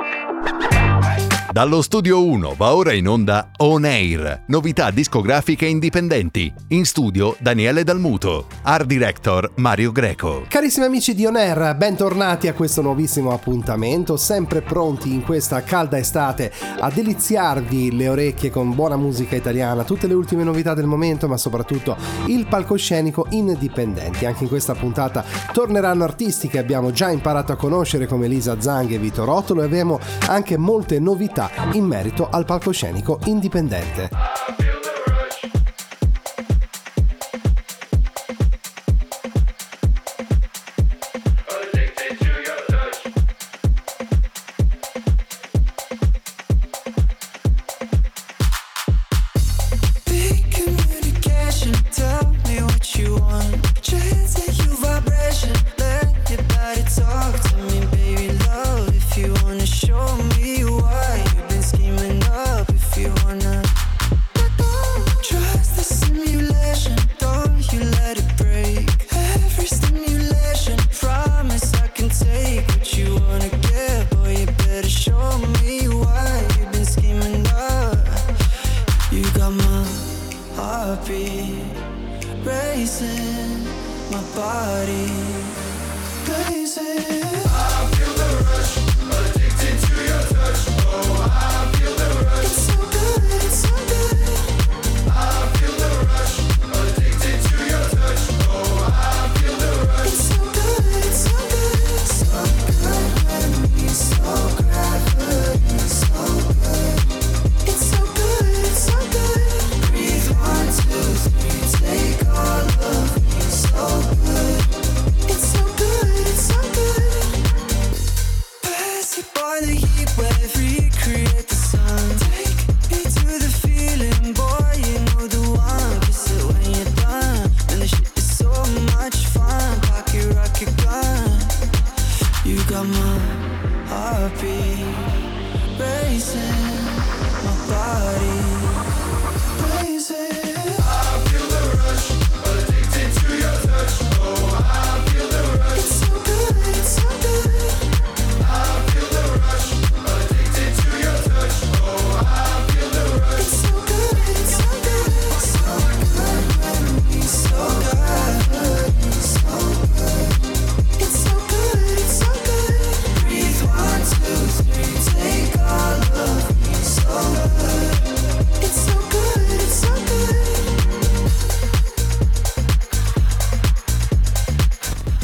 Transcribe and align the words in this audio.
Ha 0.00 0.08
ha 0.62 0.69
Dallo 1.52 1.82
studio 1.82 2.24
1 2.24 2.54
va 2.56 2.76
ora 2.76 2.92
in 2.92 3.08
onda 3.08 3.50
On 3.56 3.84
Air, 3.84 4.44
novità 4.46 4.92
discografiche 4.92 5.66
indipendenti. 5.66 6.52
In 6.68 6.84
studio 6.84 7.34
Daniele 7.40 7.82
Dalmuto, 7.82 8.46
art 8.62 8.86
director 8.86 9.50
Mario 9.56 9.90
Greco. 9.90 10.44
Carissimi 10.46 10.86
amici 10.86 11.12
di 11.12 11.26
On 11.26 11.34
Air, 11.34 11.74
bentornati 11.74 12.46
a 12.46 12.54
questo 12.54 12.82
nuovissimo 12.82 13.32
appuntamento, 13.32 14.16
sempre 14.16 14.60
pronti 14.60 15.12
in 15.12 15.24
questa 15.24 15.64
calda 15.64 15.98
estate 15.98 16.52
a 16.78 16.88
deliziarvi 16.88 17.96
le 17.96 18.08
orecchie 18.08 18.50
con 18.50 18.72
buona 18.72 18.96
musica 18.96 19.34
italiana, 19.34 19.82
tutte 19.82 20.06
le 20.06 20.14
ultime 20.14 20.44
novità 20.44 20.72
del 20.72 20.86
momento, 20.86 21.26
ma 21.26 21.36
soprattutto 21.36 21.96
il 22.26 22.46
palcoscenico 22.46 23.26
indipendenti. 23.30 24.24
Anche 24.24 24.44
in 24.44 24.48
questa 24.48 24.74
puntata 24.74 25.24
torneranno 25.52 26.04
artisti 26.04 26.46
che 26.46 26.58
abbiamo 26.58 26.92
già 26.92 27.10
imparato 27.10 27.50
a 27.50 27.56
conoscere 27.56 28.06
come 28.06 28.28
Lisa 28.28 28.60
Zang 28.60 28.88
e 28.92 28.98
Vito 28.98 29.24
Rotolo 29.24 29.62
e 29.62 29.64
abbiamo 29.64 29.98
anche 30.28 30.56
molte 30.56 31.00
novità 31.00 31.38
in 31.72 31.84
merito 31.84 32.28
al 32.28 32.44
palcoscenico 32.44 33.20
indipendente. 33.24 34.69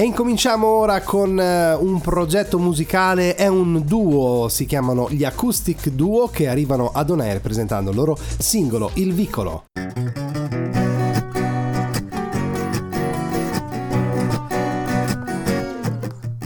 Incominciamo 0.06 0.66
ora 0.66 1.02
con 1.02 1.38
eh, 1.38 1.74
un 1.74 2.00
progetto 2.00 2.58
musicale, 2.58 3.34
è 3.34 3.48
un 3.48 3.82
duo, 3.84 4.48
si 4.48 4.64
chiamano 4.64 5.10
gli 5.10 5.24
Acoustic 5.24 5.90
Duo 5.90 6.28
che 6.28 6.48
arrivano 6.48 6.90
ad 6.92 7.10
On 7.10 7.38
presentando 7.42 7.90
il 7.90 7.96
loro 7.96 8.16
singolo 8.38 8.90
Il 8.94 9.12
Vicolo. 9.12 9.64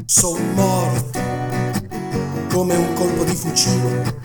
Sono 0.06 0.44
morto 0.54 1.18
come 2.52 2.74
un 2.74 2.92
colpo 2.94 3.24
di 3.24 3.34
fucile. 3.34 4.18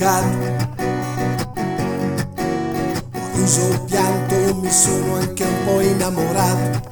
Giocato, 0.00 0.26
ho 3.12 3.30
riso 3.34 3.84
pianto, 3.84 4.54
mi 4.54 4.70
sono 4.70 5.16
anche 5.16 5.44
un 5.44 5.64
po' 5.66 5.80
innamorato. 5.80 6.88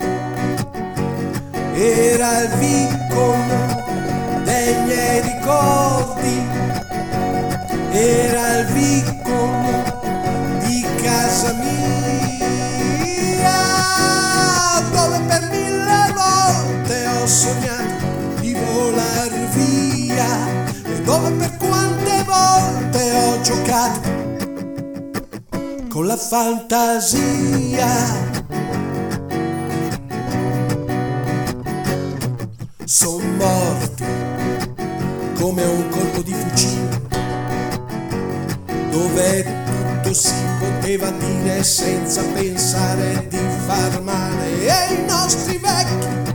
Era 1.72 2.42
il 2.42 2.50
vicolo 2.58 3.36
dei 4.44 4.84
miei 4.84 5.22
ricordi, 5.22 6.42
era 7.92 8.58
il 8.58 8.66
vicolo 8.66 10.00
di 10.64 10.86
casa 11.02 11.54
mia, 11.54 11.76
dove 14.92 15.18
per 15.26 15.48
mille 15.50 16.12
volte 16.14 17.06
ho 17.06 17.26
sognato 17.26 18.40
di 18.40 18.52
volar 18.52 19.30
via. 19.54 20.66
E 20.84 21.00
dove 21.02 21.30
giocato 23.48 24.00
con 25.88 26.06
la 26.06 26.18
fantasia. 26.18 27.86
Sono 32.84 33.24
morti 33.38 34.04
come 35.38 35.64
un 35.64 35.88
colpo 35.88 36.20
di 36.20 36.34
fucile, 36.34 37.00
dove 38.90 39.42
tutto 39.64 40.12
si 40.12 40.34
poteva 40.58 41.10
dire 41.10 41.64
senza 41.64 42.22
pensare 42.34 43.28
di 43.30 43.40
far 43.66 44.02
male 44.02 44.60
e 44.60 44.94
i 44.94 45.06
nostri 45.06 45.56
vecchi 45.56 46.27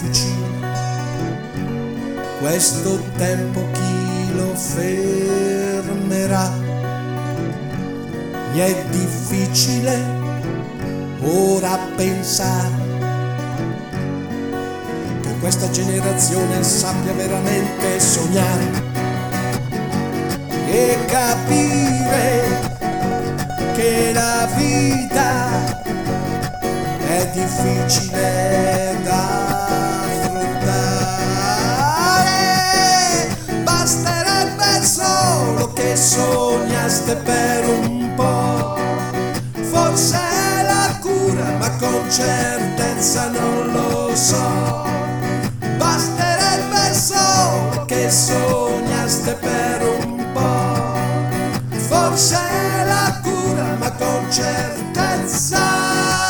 difficile. 0.00 0.68
Questo 2.38 2.98
tempo 3.16 3.66
chi 3.72 4.34
lo 4.34 4.54
fermerà? 4.54 6.50
Mi 8.52 8.58
è 8.58 8.84
difficile 8.90 10.18
ora 11.22 11.78
pensare 11.96 12.88
che 15.20 15.38
questa 15.38 15.68
generazione 15.70 16.62
sappia 16.62 17.12
veramente 17.12 18.00
sognare 18.00 18.88
e 20.66 20.98
capire 21.06 22.68
che 23.74 24.12
la 24.14 24.48
vita 24.56 25.48
è 27.06 27.30
difficile 27.34 28.96
da 29.04 29.69
che 35.80 35.96
sognaste 35.96 37.16
per 37.16 37.66
un 37.66 38.12
po', 38.14 38.76
forse 39.62 40.18
è 40.18 40.62
la 40.62 40.98
cura, 41.00 41.56
ma 41.58 41.70
con 41.78 42.04
certezza 42.10 43.30
non 43.30 43.72
lo 43.72 44.14
so. 44.14 44.84
Basterebbe 45.78 46.92
solo 46.92 47.86
che 47.86 48.10
sognaste 48.10 49.32
per 49.40 50.04
un 50.04 50.26
po', 50.34 51.78
forse 51.88 52.36
è 52.36 52.84
la 52.84 53.18
cura, 53.22 53.76
ma 53.78 53.90
con 53.92 54.30
certezza 54.30 56.29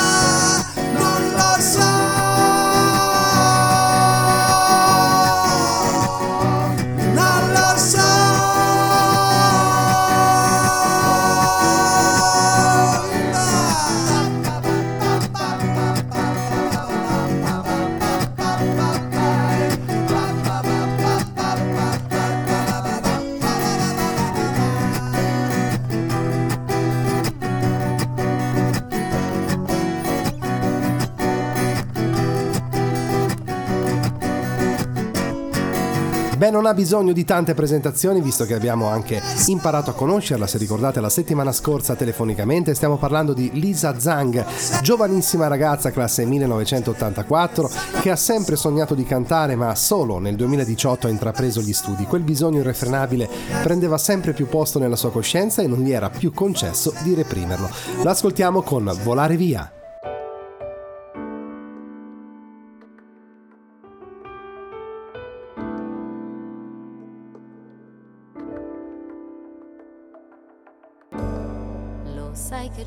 Beh, 36.40 36.50
non 36.50 36.64
ha 36.64 36.72
bisogno 36.72 37.12
di 37.12 37.26
tante 37.26 37.52
presentazioni, 37.52 38.22
visto 38.22 38.46
che 38.46 38.54
abbiamo 38.54 38.86
anche 38.86 39.20
imparato 39.48 39.90
a 39.90 39.92
conoscerla. 39.92 40.46
Se 40.46 40.56
ricordate, 40.56 40.98
la 40.98 41.10
settimana 41.10 41.52
scorsa 41.52 41.96
telefonicamente 41.96 42.74
stiamo 42.74 42.96
parlando 42.96 43.34
di 43.34 43.50
Lisa 43.60 43.98
Zhang, 44.00 44.46
giovanissima 44.80 45.48
ragazza 45.48 45.90
classe 45.90 46.24
1984, 46.24 47.70
che 48.00 48.10
ha 48.10 48.16
sempre 48.16 48.56
sognato 48.56 48.94
di 48.94 49.04
cantare, 49.04 49.54
ma 49.54 49.74
solo 49.74 50.18
nel 50.18 50.36
2018 50.36 51.08
ha 51.08 51.10
intrapreso 51.10 51.60
gli 51.60 51.74
studi. 51.74 52.06
Quel 52.06 52.22
bisogno 52.22 52.60
irrefrenabile 52.60 53.28
prendeva 53.62 53.98
sempre 53.98 54.32
più 54.32 54.48
posto 54.48 54.78
nella 54.78 54.96
sua 54.96 55.10
coscienza 55.10 55.60
e 55.60 55.66
non 55.66 55.80
gli 55.80 55.92
era 55.92 56.08
più 56.08 56.32
concesso 56.32 56.94
di 57.02 57.12
reprimerlo. 57.12 57.68
L'ascoltiamo 58.02 58.62
con 58.62 58.90
Volare 59.04 59.36
via. 59.36 59.70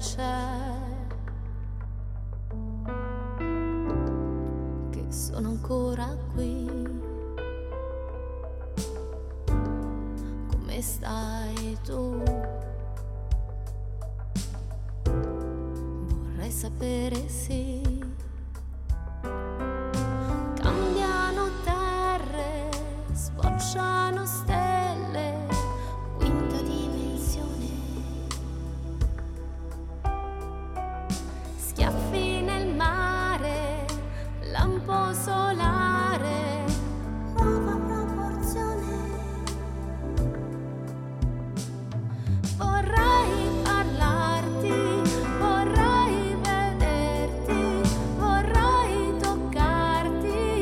Sai 0.03 0.52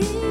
you 0.01 0.30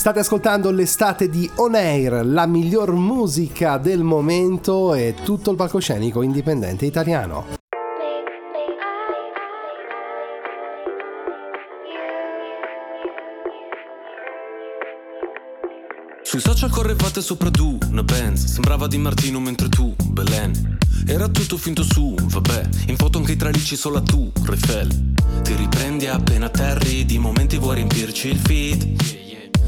State 0.00 0.20
ascoltando 0.20 0.70
l'estate 0.70 1.28
di 1.28 1.50
On 1.56 1.74
Air, 1.74 2.24
la 2.24 2.46
miglior 2.46 2.94
musica 2.94 3.76
del 3.76 4.02
momento 4.02 4.94
e 4.94 5.14
tutto 5.24 5.50
il 5.50 5.58
palcoscenico 5.58 6.22
indipendente 6.22 6.86
italiano. 6.86 7.44
Sui 16.22 16.40
social 16.40 16.70
correvate 16.70 17.20
sopra 17.20 17.50
tu, 17.50 17.76
una 17.90 18.02
Benz. 18.02 18.46
Sembrava 18.46 18.86
di 18.86 18.96
Martino 18.96 19.38
mentre 19.38 19.68
tu, 19.68 19.94
Belen. 20.06 20.78
Era 21.06 21.28
tutto 21.28 21.58
finto 21.58 21.82
su, 21.82 22.14
vabbè. 22.18 22.68
In 22.86 22.96
foto 22.96 23.18
anche 23.18 23.32
i 23.32 23.36
tralicci 23.36 23.76
solo 23.76 24.02
tu, 24.02 24.32
Refel 24.44 25.12
Ti 25.42 25.54
riprendi 25.54 26.06
appena 26.06 26.48
terri 26.48 27.04
Di 27.04 27.18
momenti 27.18 27.58
vuoi 27.58 27.76
riempirci 27.76 28.28
il 28.28 28.38
feed 28.38 29.28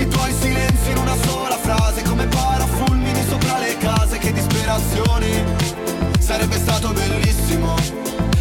Tutti 0.00 0.14
i 0.14 0.16
tuoi 0.16 0.32
silenzi 0.32 0.90
in 0.92 0.96
una 0.96 1.14
sola 1.26 1.56
frase 1.58 2.02
Come 2.04 2.26
parafulmini 2.26 3.22
sopra 3.28 3.58
le 3.58 3.76
case 3.76 4.16
Che 4.16 4.32
disperazione 4.32 5.44
Sarebbe 6.18 6.56
stato 6.56 6.92
bellissimo. 6.92 7.74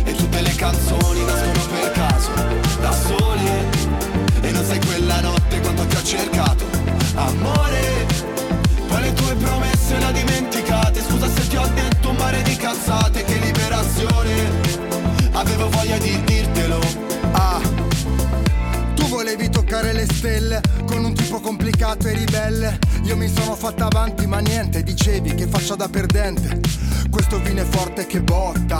E 0.06 0.14
tutte 0.14 0.42
le 0.42 0.56
canzoni 0.56 1.26
nascono 1.26 1.66
per 1.70 1.92
caso 1.92 2.32
Da 2.80 2.94
sole. 2.94 3.68
E 4.40 4.52
non 4.52 4.64
sai 4.64 4.80
quella 4.86 5.20
notte 5.20 5.60
quanto 5.60 5.86
ti 5.86 5.96
ho 5.98 6.04
cercato. 6.04 6.64
Amore, 7.16 7.79
complicato 21.90 22.08
e 22.08 22.14
ribelle 22.14 22.80
Io 23.04 23.18
mi 23.18 23.28
sono 23.28 23.56
fatta 23.56 23.86
avanti 23.86 24.28
ma 24.28 24.40
niente 24.40 24.84
Dicevi 24.84 25.34
che 25.34 25.48
faccia 25.48 25.76
da 25.76 25.88
perdente. 25.88 26.60
Questo 27.10 27.40
vino 27.42 27.62
è 27.62 27.66
forte 27.66 28.06
che 28.06 28.22
botta 28.22 28.80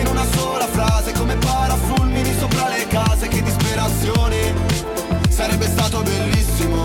in 0.00 0.06
una 0.06 0.24
sola 0.32 0.66
frase 0.66 1.12
Come 1.12 1.36
parafulmini 1.36 2.32
sopra 2.38 2.68
le 2.68 2.86
case 2.86 3.28
Che 3.28 3.42
disperazione 3.42 4.54
Sarebbe 5.28 5.66
stato 5.66 6.02
bellissimo. 6.02 6.84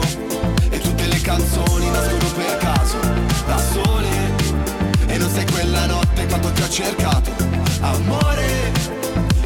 E 0.70 0.80
tutte 0.80 1.08
le 1.08 1.20
canzoni 1.22 1.90
nascono 1.90 2.32
per 2.36 2.58
caso 2.58 3.00
Da 3.46 3.58
sole. 3.58 4.10
E 5.08 5.18
non 5.18 5.30
sei 5.30 5.46
quella 5.52 5.86
notte 5.86 6.26
quando 6.28 6.52
ti 6.52 6.62
ho 6.62 6.70
cercato. 6.70 7.32
Amore 7.82 8.72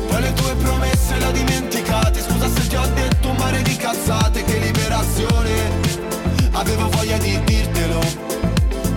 Poi 0.07 0.21
le 0.21 0.33
tue 0.33 0.55
promesse 0.55 1.17
le 1.17 1.25
ho 1.25 1.31
dimenticate. 1.31 2.21
Scusa 2.21 2.49
se 2.49 2.67
ti 2.67 2.75
ho 2.75 2.85
detto 2.93 3.29
un 3.29 3.35
mare 3.37 3.61
di 3.61 3.75
cazzate 3.75 4.43
Che 4.43 4.57
liberazione. 4.59 5.95
Avevo 6.51 6.89
voglia 6.89 7.17
di 7.17 7.39
dirtelo. 7.43 7.99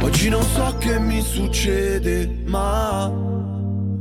Oggi 0.02 0.28
non 0.28 0.42
so 0.42 0.76
che 0.78 0.98
mi 0.98 1.20
succede 1.22 2.42
Ma 2.46 3.50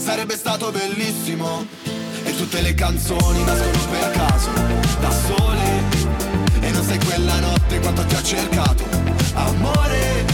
Sarebbe 0.00 0.34
stato 0.34 0.70
bellissimo. 0.70 1.66
E 2.24 2.34
tutte 2.34 2.62
le 2.62 2.74
canzoni 2.74 3.44
nascono 3.44 3.84
per 3.90 4.10
caso 4.12 4.50
Da 4.98 5.10
sole. 5.10 5.82
E 6.60 6.70
non 6.70 6.82
sai 6.82 6.98
quella 7.04 7.38
notte 7.40 7.78
quanto 7.80 8.04
ti 8.06 8.14
ho 8.14 8.22
cercato. 8.22 8.84
Amore 9.34 10.24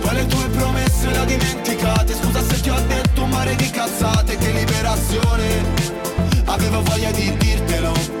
Poi 0.00 0.14
le 0.14 0.26
tue 0.26 0.46
promesse 0.48 1.10
le 1.10 1.18
ho 1.18 1.24
dimenticate? 1.24 2.14
Scusa 2.14 2.42
se 2.42 2.60
ti 2.60 2.70
ho 2.70 2.80
detto 2.86 3.22
un 3.22 3.30
mare 3.30 3.56
di 3.56 3.68
cazzate 3.68 4.36
Che 4.36 4.52
liberazione. 4.52 5.92
Avevo 6.44 6.82
voglia 6.82 7.10
di 7.10 7.36
dirtelo 7.36 8.13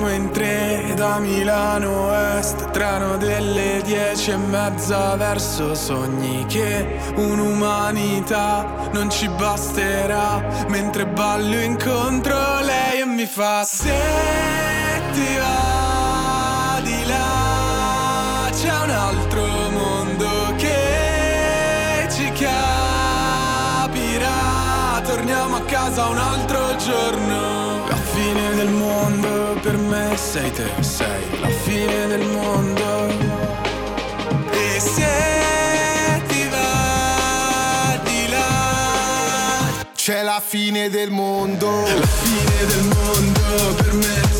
Eravamo 0.00 0.14
in 0.14 0.30
tre 0.30 0.94
da 0.96 1.18
Milano 1.18 2.10
Est 2.38 2.70
Treno 2.70 3.18
delle 3.18 3.82
dieci 3.84 4.30
e 4.30 4.36
mezza 4.38 5.14
verso 5.16 5.74
sogni 5.74 6.46
Che 6.46 6.86
un'umanità 7.16 8.88
non 8.92 9.10
ci 9.10 9.28
basterà. 9.28 10.42
Mentre 10.68 11.06
ballo 11.06 11.60
incontro 11.60 12.60
lei 12.60 13.00
e 13.02 13.04
mi 13.04 13.26
fa 13.26 13.62
Se 13.64 13.92
ti 15.12 15.36
va 15.36 16.80
di 16.82 17.04
là 17.04 18.48
C'è 18.52 18.82
un 18.82 18.90
altro 18.90 19.44
mondo 19.70 20.54
che 20.56 22.08
ci 22.10 22.32
capirà. 22.32 23.38
Torniamo 25.04 25.56
a 25.56 25.62
casa 25.62 26.06
un 26.06 26.16
altro 26.16 26.49
me 29.90 30.16
sei 30.16 30.50
te, 30.52 30.70
sei 30.80 31.40
la 31.40 31.48
fine 31.48 32.06
del 32.06 32.24
mondo. 32.26 33.08
E 34.52 34.80
se 34.80 36.22
ti 36.28 36.48
va 36.48 38.00
di 38.04 38.28
là, 38.28 39.82
c'è 39.94 40.22
la 40.22 40.40
fine 40.44 40.88
del 40.88 41.10
mondo. 41.10 41.68
La 41.82 42.06
fine 42.06 42.66
del 42.66 42.84
mondo, 42.94 43.74
per 43.74 43.92
me 43.94 44.39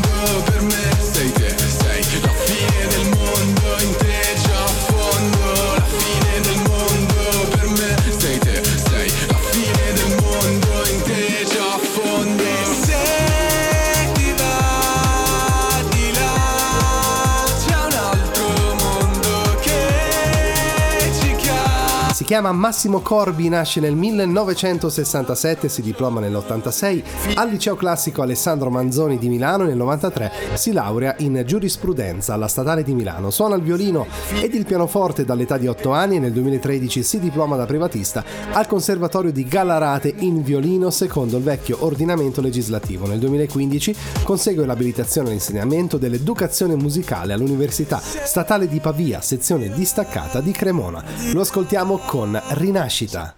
chiama. 22.31 22.31
Si 22.31 22.37
chiama 22.37 22.51
Massimo 22.53 23.01
Corbi, 23.01 23.49
nasce 23.49 23.81
nel 23.81 23.95
1967, 23.95 25.67
si 25.67 25.81
diploma 25.81 26.21
nell'86, 26.21 27.03
al 27.35 27.49
liceo 27.49 27.75
classico 27.75 28.21
Alessandro 28.21 28.69
Manzoni 28.69 29.17
di 29.17 29.27
Milano 29.27 29.65
nel 29.65 29.75
93 29.75 30.31
si 30.53 30.71
laurea 30.71 31.15
in 31.19 31.43
giurisprudenza 31.45 32.33
alla 32.33 32.47
Statale 32.47 32.83
di 32.83 32.93
Milano. 32.93 33.31
Suona 33.31 33.55
il 33.55 33.61
violino 33.61 34.07
ed 34.41 34.53
il 34.53 34.65
pianoforte 34.65 35.25
dall'età 35.25 35.57
di 35.57 35.67
8 35.67 35.91
anni 35.91 36.15
e 36.15 36.19
nel 36.19 36.31
2013 36.31 37.03
si 37.03 37.19
diploma 37.19 37.57
da 37.57 37.65
privatista 37.65 38.23
al 38.53 38.65
Conservatorio 38.65 39.31
di 39.31 39.43
Gallarate 39.43 40.13
in 40.19 40.41
violino 40.41 40.89
secondo 40.89 41.35
il 41.35 41.43
vecchio 41.43 41.77
ordinamento 41.81 42.39
legislativo. 42.39 43.07
Nel 43.07 43.19
2015 43.19 43.95
consegue 44.23 44.65
l'abilitazione 44.65 45.27
all'insegnamento 45.27 45.97
dell'educazione 45.97 46.75
musicale 46.75 47.33
all'Università 47.33 47.99
Statale 48.01 48.69
di 48.69 48.79
Pavia, 48.79 49.19
sezione 49.19 49.69
distaccata 49.69 50.39
di 50.39 50.51
Cremona. 50.51 51.03
Lo 51.33 51.41
ascoltiamo 51.41 51.97
con 51.97 52.20
Rinascita. 52.23 53.35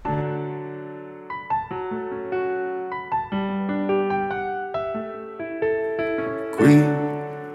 qui 6.58 6.84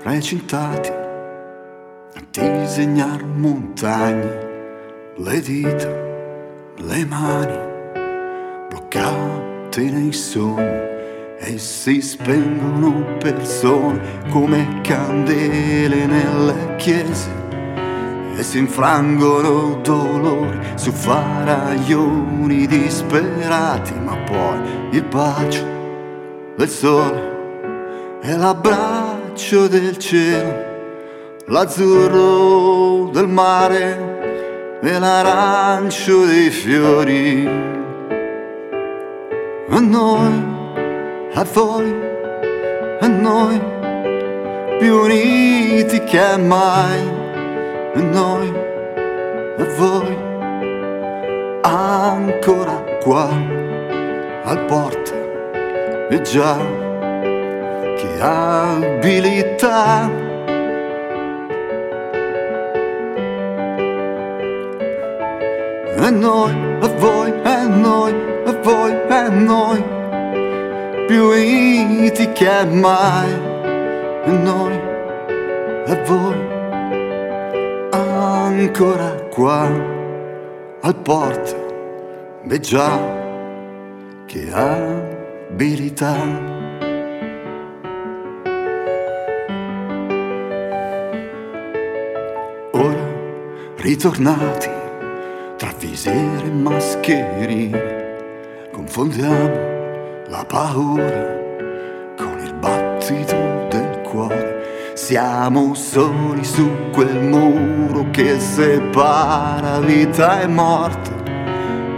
recintati 0.02 0.88
a 0.88 2.22
disegnare 2.30 3.24
montagne, 3.24 4.46
le 5.16 5.40
dita, 5.40 5.92
le 6.76 7.04
mani 7.04 7.58
bloccate 8.68 9.82
nei 9.90 10.12
sogni 10.12 10.86
e 11.40 11.58
si 11.58 12.00
spengono 12.00 13.16
persone 13.18 14.00
come 14.30 14.80
candele 14.80 16.06
nelle 16.06 16.76
chiese 16.76 17.47
e 18.38 18.44
si 18.44 18.58
infrangono 18.58 19.80
dolori 19.82 20.60
su 20.76 20.92
faraglioni 20.92 22.68
disperati, 22.68 23.92
ma 23.94 24.16
poi 24.18 24.60
il 24.92 25.02
bacio 25.02 25.66
del 26.54 26.68
sole 26.68 28.20
e 28.22 28.36
l'abbraccio 28.36 29.66
del 29.66 29.98
cielo, 29.98 30.54
l'azzurro 31.46 33.10
del 33.10 33.26
mare 33.26 34.78
e 34.82 34.98
l'arancio 35.00 36.24
dei 36.24 36.50
fiori. 36.50 37.44
A 39.68 39.80
noi, 39.80 40.44
a 41.34 41.44
voi, 41.52 41.94
a 43.00 43.06
noi, 43.08 43.60
più 44.78 44.94
uniti 44.94 46.04
che 46.04 46.36
mai, 46.36 47.17
a 47.98 48.00
noi, 48.00 48.52
a 49.58 49.64
voi, 49.76 50.16
ancora 51.62 52.84
qua, 53.02 53.28
al 54.44 54.64
porto, 54.66 55.12
e 56.08 56.20
già 56.22 56.56
che 57.96 58.20
abilità. 58.20 60.08
E 66.00 66.10
noi, 66.10 66.52
a 66.80 66.88
voi, 66.98 67.32
e 67.42 67.66
noi, 67.66 68.14
a 68.44 68.52
voi, 68.62 68.92
e 68.92 69.28
noi, 69.30 69.84
più 71.08 71.24
uniti 71.24 72.30
che 72.30 72.64
mai. 72.64 73.46
E 74.24 74.30
noi, 74.30 74.80
a 75.86 75.96
voi, 76.04 76.57
ancora 78.60 79.10
qua, 79.30 79.70
al 80.80 80.96
porto, 80.96 82.40
beh 82.44 82.60
già, 82.60 82.98
che 84.26 84.50
abilità. 84.52 86.16
ora 92.72 93.06
ritornati 93.76 94.70
tra 95.56 95.72
visiere 95.78 96.46
e 96.46 96.50
mascherine, 96.50 98.16
confondiamo 98.72 100.26
la 100.28 100.44
paura 100.44 101.36
con 102.16 102.38
il 102.40 102.54
battito. 102.54 103.47
Siamo 105.08 105.72
soli 105.72 106.44
su 106.44 106.70
quel 106.92 107.22
muro 107.22 108.10
che 108.10 108.38
separa 108.38 109.80
vita 109.80 110.42
e 110.42 110.46
morte 110.46 111.10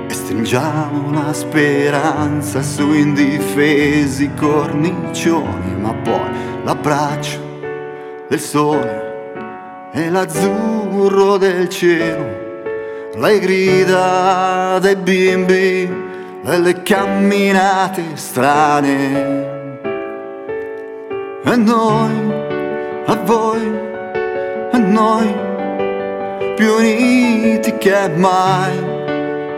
e 0.07 0.14
stringiamo 0.14 1.11
la 1.12 1.33
speranza 1.33 2.62
su 2.62 2.92
indifesi 2.92 4.33
cornicioni, 4.35 5.75
ma 5.77 5.92
poi 5.92 6.62
l'abbraccio 6.62 7.40
del 8.29 8.38
sole 8.38 9.90
e 9.92 10.09
l'azzurro 10.09 11.37
del 11.37 11.68
cielo, 11.68 12.25
le 13.16 13.38
grida 13.40 14.79
dei 14.79 14.94
bimbi 14.94 15.92
e 16.44 16.59
le 16.61 16.83
camminate 16.85 18.05
strane. 18.14 19.59
E 21.42 21.57
noi, 21.57 22.30
a 23.11 23.16
voi, 23.25 23.61
a 24.70 24.79
noi, 24.79 25.35
più 26.55 26.75
uniti 26.75 27.77
che 27.77 28.09
mai, 28.14 28.79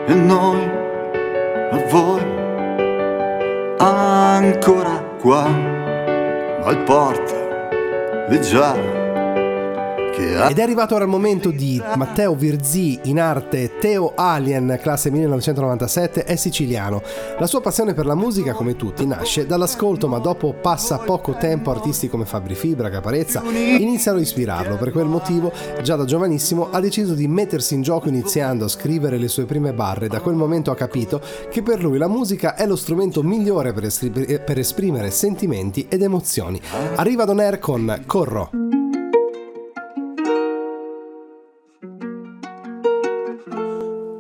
e 0.07 0.15
noi, 0.15 0.71
a 1.71 1.79
voi, 1.91 2.23
ancora 3.77 5.05
qua, 5.21 5.45
al 6.65 6.79
porto, 6.85 7.35
e 8.31 8.41
già 8.41 9.02
Ed 10.15 10.59
è 10.59 10.63
arrivato 10.63 10.95
ora 10.95 11.05
il 11.05 11.11
momento 11.11 11.51
di 11.51 11.83
Matteo 11.97 12.35
Virzì, 12.35 13.01
in 13.05 13.19
arte 13.19 13.79
Teo 13.79 14.13
Alien, 14.15 14.79
classe 14.81 15.11
1997, 15.11 16.25
è 16.25 16.37
siciliano. 16.37 17.03
La 17.39 17.47
sua 17.47 17.61
passione 17.61 17.95
per 17.95 18.07
la 18.07 18.15
musica, 18.15 18.53
come 18.53 18.77
tutti, 18.77 19.07
nasce 19.07 19.47
dall'ascolto, 19.47 20.09
ma 20.09 20.19
dopo 20.19 20.53
passa 20.53 20.99
poco 20.99 21.33
tempo 21.33 21.71
artisti 21.71 22.09
come 22.09 22.25
Fabri 22.25 22.55
Fibra, 22.55 22.91
Caparezza, 22.91 23.43
iniziano 23.43 24.19
a 24.19 24.21
ispirarlo. 24.21 24.77
Per 24.77 24.93
quel 24.93 25.07
motivo, 25.07 25.51
già 25.83 25.97
da 25.97 26.05
giovanissimo, 26.05 26.69
ha 26.71 26.81
deciso 26.81 27.15
di 27.15 27.27
mettersi 27.27 27.75
in 27.75 27.83
gioco 27.83 28.09
iniziando 28.09 28.67
a 28.67 28.69
scrivere 28.69 29.19
le 29.19 29.29
sue 29.29 29.45
prime 29.45 29.73
barre. 29.73 30.09
Da 30.09 30.21
quel 30.21 30.35
momento 30.35 30.71
ha 30.71 30.77
capito 30.77 31.21
che 31.51 31.63
per 31.63 31.83
lui 31.83 31.99
la 31.99 32.09
musica 32.09 32.55
è 32.55 32.67
lo 32.67 32.77
strumento 32.77 33.23
migliore 33.23 33.73
per 33.73 34.59
esprimere 34.59 35.11
sentimenti 35.11 35.87
ed 35.89 36.03
emozioni. 36.03 36.61
Arriva 36.97 37.25
Don 37.25 37.41
Air 37.41 37.59
con 37.59 38.03
Corro. 38.07 38.51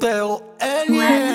Teo 0.02 0.56
Alien. 0.58 0.98
Hola, 0.98 1.31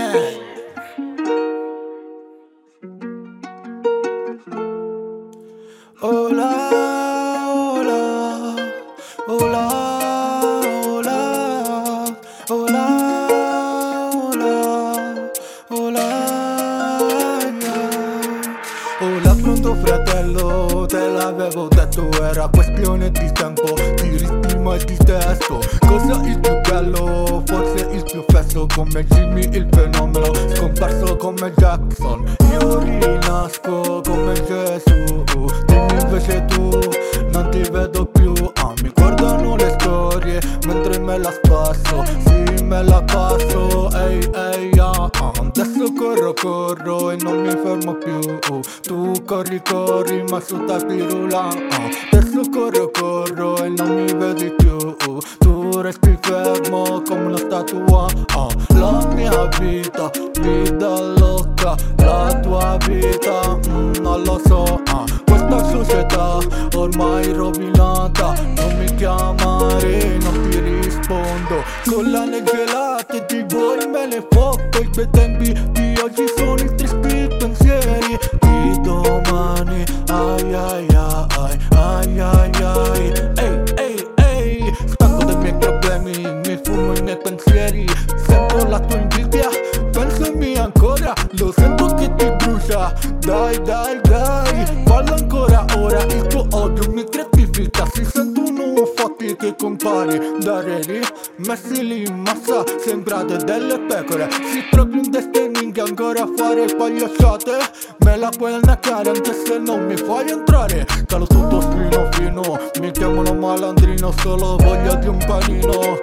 compari 100.07 100.39
da 100.39 100.61
reni 100.61 100.99
Messi 101.37 101.85
lì 101.85 102.07
in 102.07 102.15
massa, 102.21 102.63
sembrate 102.79 103.37
delle 103.37 103.79
pecore. 103.81 104.27
Si 104.31 104.63
trovi 104.71 104.97
un 104.97 105.09
destiny 105.09 105.71
che 105.71 105.81
ancora 105.81 106.27
fare 106.35 106.65
pagliacciate 106.65 107.51
Me 107.99 108.17
la 108.17 108.29
puoi 108.35 108.53
annacchiare 108.53 109.09
anche 109.09 109.33
se 109.33 109.57
non 109.59 109.85
mi 109.85 109.95
fai 109.95 110.29
entrare. 110.29 110.85
Calo 111.05 111.27
tutto 111.27 111.61
fino 111.61 112.09
fino 112.11 112.59
Mi 112.79 112.91
chiamano 112.91 113.33
malandrino, 113.33 114.13
solo 114.17 114.55
voglia 114.57 114.95
di 114.95 115.07
un 115.07 115.17
panino 115.25 115.99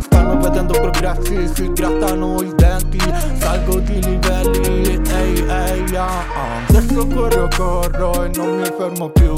Vedendo 0.61 0.79
progressi, 0.79 1.51
si 1.55 1.73
grattano 1.73 2.39
i 2.39 2.53
denti 2.53 2.99
Salgo 3.39 3.79
di 3.79 3.99
livelli, 4.03 5.01
ehi 5.09 5.43
ehi 5.47 5.95
ah, 5.95 6.05
ah. 6.05 6.65
Adesso 6.67 7.07
corro 7.07 7.47
corro 7.55 8.23
e 8.23 8.31
non 8.35 8.57
mi 8.57 8.65
fermo 8.77 9.09
più 9.09 9.33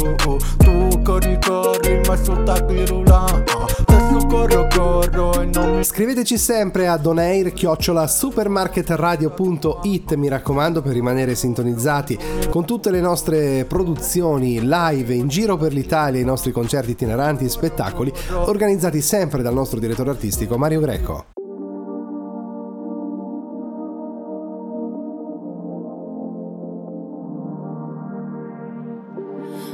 Tu 0.57 1.01
corri 1.01 1.39
corri 1.39 2.01
ma 2.05 2.17
sul 2.17 2.43
tapirula 2.43 3.23
ah. 3.23 4.02
Adesso 4.13 4.27
corro 4.27 4.67
corro 4.67 5.41
e 5.41 5.45
non 5.45 5.77
mi 5.77 5.83
Scriveteci 5.83 6.37
sempre 6.37 6.87
a 6.87 6.97
donair 6.97 7.51
chiocciola 7.51 8.05
supermarketradio.it 8.05 10.13
mi 10.13 10.27
raccomando 10.27 10.83
per 10.83 10.93
rimanere 10.93 11.33
sintonizzati 11.33 12.19
con 12.51 12.63
tutte 12.63 12.91
le 12.91 13.01
nostre 13.01 13.65
produzioni 13.65 14.59
live 14.61 15.15
in 15.15 15.29
giro 15.29 15.57
per 15.57 15.73
l'Italia, 15.73 16.21
i 16.21 16.25
nostri 16.25 16.51
concerti 16.51 16.91
itineranti 16.91 17.45
e 17.45 17.49
spettacoli 17.49 18.13
organizzati 18.29 19.01
sempre 19.01 19.41
dal 19.41 19.55
nostro 19.55 19.79
direttore 19.79 20.11
artistico 20.11 20.59
Mario 20.59 20.79
Greco. 20.79 21.25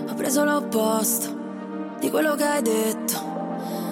Ho 0.08 0.13
preso 0.15 0.45
l'opposto 0.45 1.28
di 1.99 2.10
quello 2.10 2.36
che 2.36 2.45
hai 2.45 2.62
detto 2.62 3.38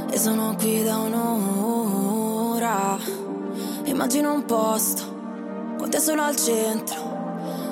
e 0.09 0.17
sono 0.17 0.55
qui 0.57 0.83
da 0.83 0.97
un'ora. 0.97 2.97
Immagino 3.83 4.33
un 4.33 4.45
posto 4.45 5.03
con 5.77 5.89
te 5.89 5.99
solo 5.99 6.23
al 6.23 6.35
centro 6.35 7.15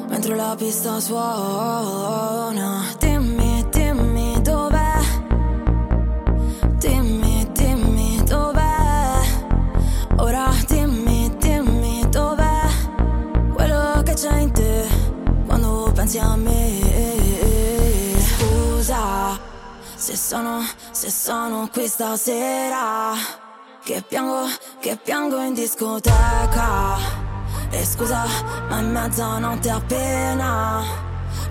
mentre 0.10 0.36
la 0.36 0.56
pista 0.58 1.00
suona. 1.00 2.84
Dimmi, 3.00 3.66
dimmi 3.70 4.42
dov'è. 4.42 5.00
Dimmi, 6.78 7.48
dimmi 7.52 8.24
dov'è. 8.26 9.22
Ora 10.18 10.50
dimmi, 10.68 11.32
dimmi 11.38 12.06
dov'è. 12.10 12.62
Quello 13.54 14.02
che 14.04 14.14
c'è 14.14 14.38
in 14.38 14.52
te 14.52 14.88
quando 15.46 15.92
pensi 15.94 16.20
a 16.20 16.36
me. 16.36 16.45
Sono, 20.26 20.66
se 20.90 21.12
sono 21.12 21.70
qui 21.72 21.88
stasera. 21.88 23.14
Che 23.84 24.04
piango, 24.08 24.48
che 24.80 24.98
piango 24.98 25.40
in 25.42 25.54
discoteca. 25.54 26.98
E 27.70 27.86
scusa, 27.86 28.26
ma 28.68 28.80
in 28.80 28.92
mezzanotte 28.92 29.70
appena 29.70 30.84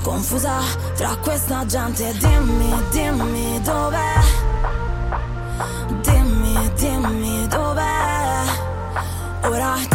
Confusa 0.03 0.61
tra 0.95 1.15
questa 1.17 1.67
gente 1.67 2.15
Dimmi, 2.17 2.73
dimmi 2.91 3.61
dov'è 3.61 4.21
Dimmi, 6.01 6.73
dimmi 6.75 7.47
dov'è 7.49 8.45
Ora 9.43 9.94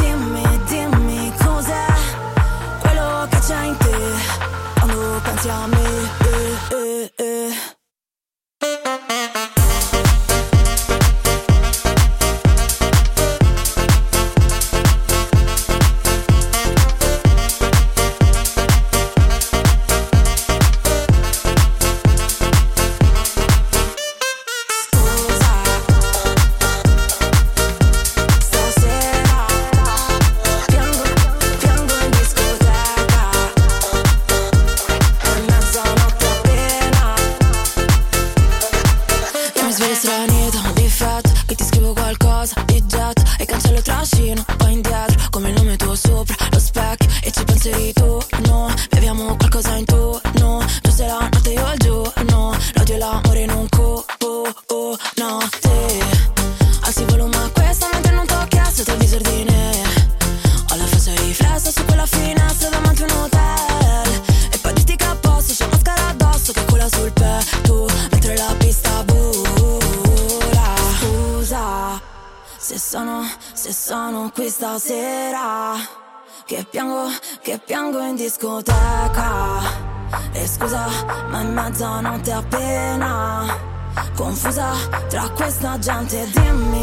Confusa 84.20 84.74
tra 85.08 85.30
questa 85.30 85.80
gente 85.80 86.28
Dimmi, 86.34 86.82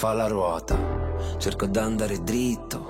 fa 0.00 0.14
la 0.14 0.28
ruota, 0.28 0.78
cerco 1.36 1.66
d'andare 1.66 2.24
dritto, 2.24 2.86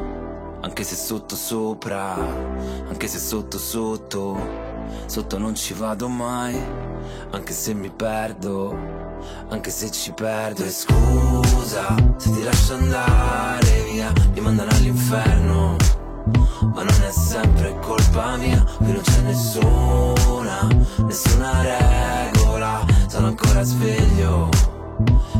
anche 0.61 0.85
se 0.85 0.95
sotto 0.95 1.35
sopra, 1.35 2.15
anche 2.15 3.09
se 3.09 3.19
sotto 3.19 3.59
sotto, 3.59 4.39
sotto 5.07 5.37
non 5.37 5.57
ci 5.57 5.75
vado 5.75 6.07
mai, 6.07 6.57
anche 7.33 7.53
se 7.53 7.75
mi 7.75 7.91
perdo, 7.91 8.73
anche 9.49 9.71
se 9.71 9.91
ci 9.91 10.13
perdo. 10.13 10.63
E 10.63 10.71
scusa 10.71 11.97
se 12.17 12.31
ti 12.31 12.45
lascio 12.45 12.75
andare 12.75 13.83
via, 13.91 14.13
mi 14.33 14.41
mandano 14.43 14.71
all'inferno. 14.71 15.75
Ma 16.63 16.85
non 16.85 17.03
è 17.03 17.11
sempre 17.11 17.77
colpa 17.81 18.37
mia, 18.37 18.63
qui 18.77 18.93
non 18.93 19.01
c'è 19.03 19.21
nessuna, 19.23 20.69
nessuna 20.99 21.61
regola, 21.61 22.87
sono 23.09 23.27
ancora 23.27 23.65
sveglio 23.65 24.70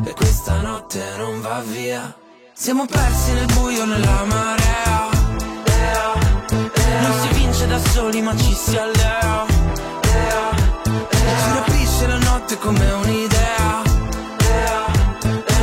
e 0.05 0.15
questa 0.15 0.61
notte 0.61 1.03
non 1.17 1.41
va 1.41 1.63
via. 1.65 2.15
Siamo 2.53 2.87
persi 2.87 3.33
nel 3.33 3.47
buio 3.55 3.85
nella 3.85 4.25
marea. 4.25 5.09
Non 7.01 7.21
si 7.21 7.29
vince 7.35 7.67
da 7.67 7.79
soli 7.79 8.21
ma 8.21 8.37
ci 8.37 8.53
si 8.53 8.77
allea. 8.77 9.47
Ci 11.11 11.53
rapisce 11.55 12.07
la 12.07 12.19
notte 12.19 12.59
come 12.59 12.91
un'idea. 12.93 13.83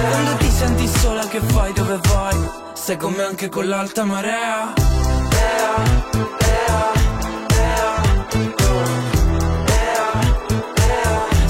Quando 0.09 0.35
ti 0.37 0.49
senti 0.49 0.87
sola 0.87 1.27
che 1.27 1.39
fai 1.39 1.73
dove 1.73 1.99
vai? 2.09 2.49
Sei 2.73 2.97
come 2.97 3.23
anche 3.23 3.49
con 3.49 3.67
l'alta 3.67 4.03
marea. 4.03 4.73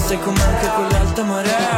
Sei 0.07 0.19
come 0.21 0.41
anche 0.41 0.67
con 0.73 0.87
l'alta 0.89 1.23
marea 1.23 1.76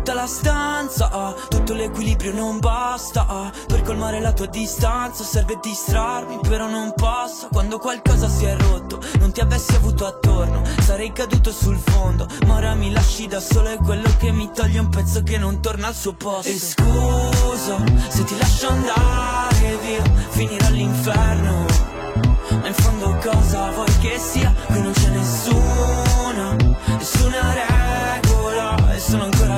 tutta 0.00 0.14
la 0.14 0.26
stanza 0.26 1.10
ah, 1.10 1.34
Tutto 1.48 1.74
l'equilibrio 1.74 2.32
non 2.32 2.58
basta 2.58 3.26
ah, 3.26 3.52
Per 3.66 3.82
colmare 3.82 4.20
la 4.20 4.32
tua 4.32 4.46
distanza 4.46 5.22
Serve 5.24 5.58
distrarmi 5.60 6.38
però 6.48 6.68
non 6.68 6.92
passa. 6.94 7.48
Quando 7.52 7.78
qualcosa 7.78 8.28
si 8.28 8.46
è 8.46 8.56
rotto 8.56 9.00
Non 9.18 9.32
ti 9.32 9.40
avessi 9.40 9.74
avuto 9.74 10.06
attorno 10.06 10.62
Sarei 10.80 11.12
caduto 11.12 11.52
sul 11.52 11.76
fondo. 11.76 12.26
Ma 12.46 12.56
ora 12.56 12.74
mi 12.74 12.90
lasci 12.90 13.26
da 13.26 13.40
solo 13.40 13.68
È 13.68 13.76
quello 13.76 14.08
che 14.18 14.32
mi 14.32 14.50
toglie 14.52 14.78
un 14.78 14.88
pezzo 14.88 15.22
che 15.22 15.38
non 15.38 15.60
torna 15.60 15.88
al 15.88 15.94
suo 15.94 16.14
posto. 16.14 16.48
E 16.48 16.58
scusa 16.58 17.76
se 18.08 18.24
ti 18.24 18.36
lascio 18.38 18.68
andare 18.68 19.78
via 19.82 20.02
Finire 20.30 20.66
all'inferno. 20.66 21.66
Ma 22.50 22.66
in 22.66 22.74
fondo 22.74 23.16
cosa 23.22 23.70
vuoi 23.70 23.98
che 24.00 24.18
sia? 24.18 24.52
Qui 24.66 24.82
non 24.82 24.92
c'è 24.92 25.08
nessuna, 25.08 26.56
nessuna 26.96 27.54
regola 27.54 27.89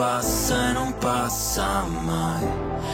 passa 0.00 0.70
e 0.70 0.72
non 0.72 0.94
passa 0.98 1.84
mai. 2.02 2.46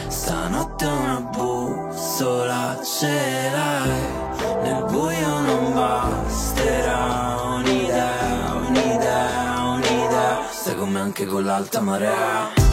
Stanotte 0.07 0.85
una 0.85 1.21
bussola 1.21 2.77
ce 2.83 3.49
l'hai. 3.53 4.61
Nel 4.63 4.83
buio 4.89 5.39
non 5.39 5.73
basterà 5.73 7.37
un'idea, 7.55 8.53
un'idea, 8.67 9.63
un'idea. 9.73 10.39
Sei 10.51 10.75
come 10.75 10.99
anche 10.99 11.25
con 11.25 11.45
l'alta 11.45 11.79
marea 11.79 12.66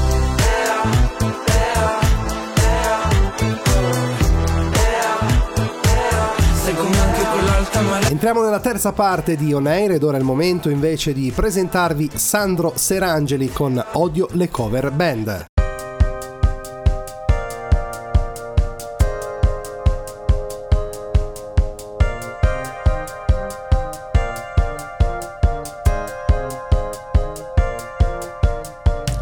Entriamo 7.76 8.44
nella 8.44 8.60
terza 8.60 8.92
parte 8.92 9.34
di 9.34 9.52
On 9.52 9.66
Air 9.66 9.92
ed 9.92 10.04
ora 10.04 10.16
è 10.16 10.20
il 10.20 10.24
momento 10.24 10.70
invece 10.70 11.12
di 11.12 11.32
presentarvi 11.34 12.08
Sandro 12.14 12.72
Serangeli 12.76 13.50
con 13.50 13.84
Odio 13.92 14.28
le 14.32 14.48
cover 14.48 14.92
band. 14.92 15.46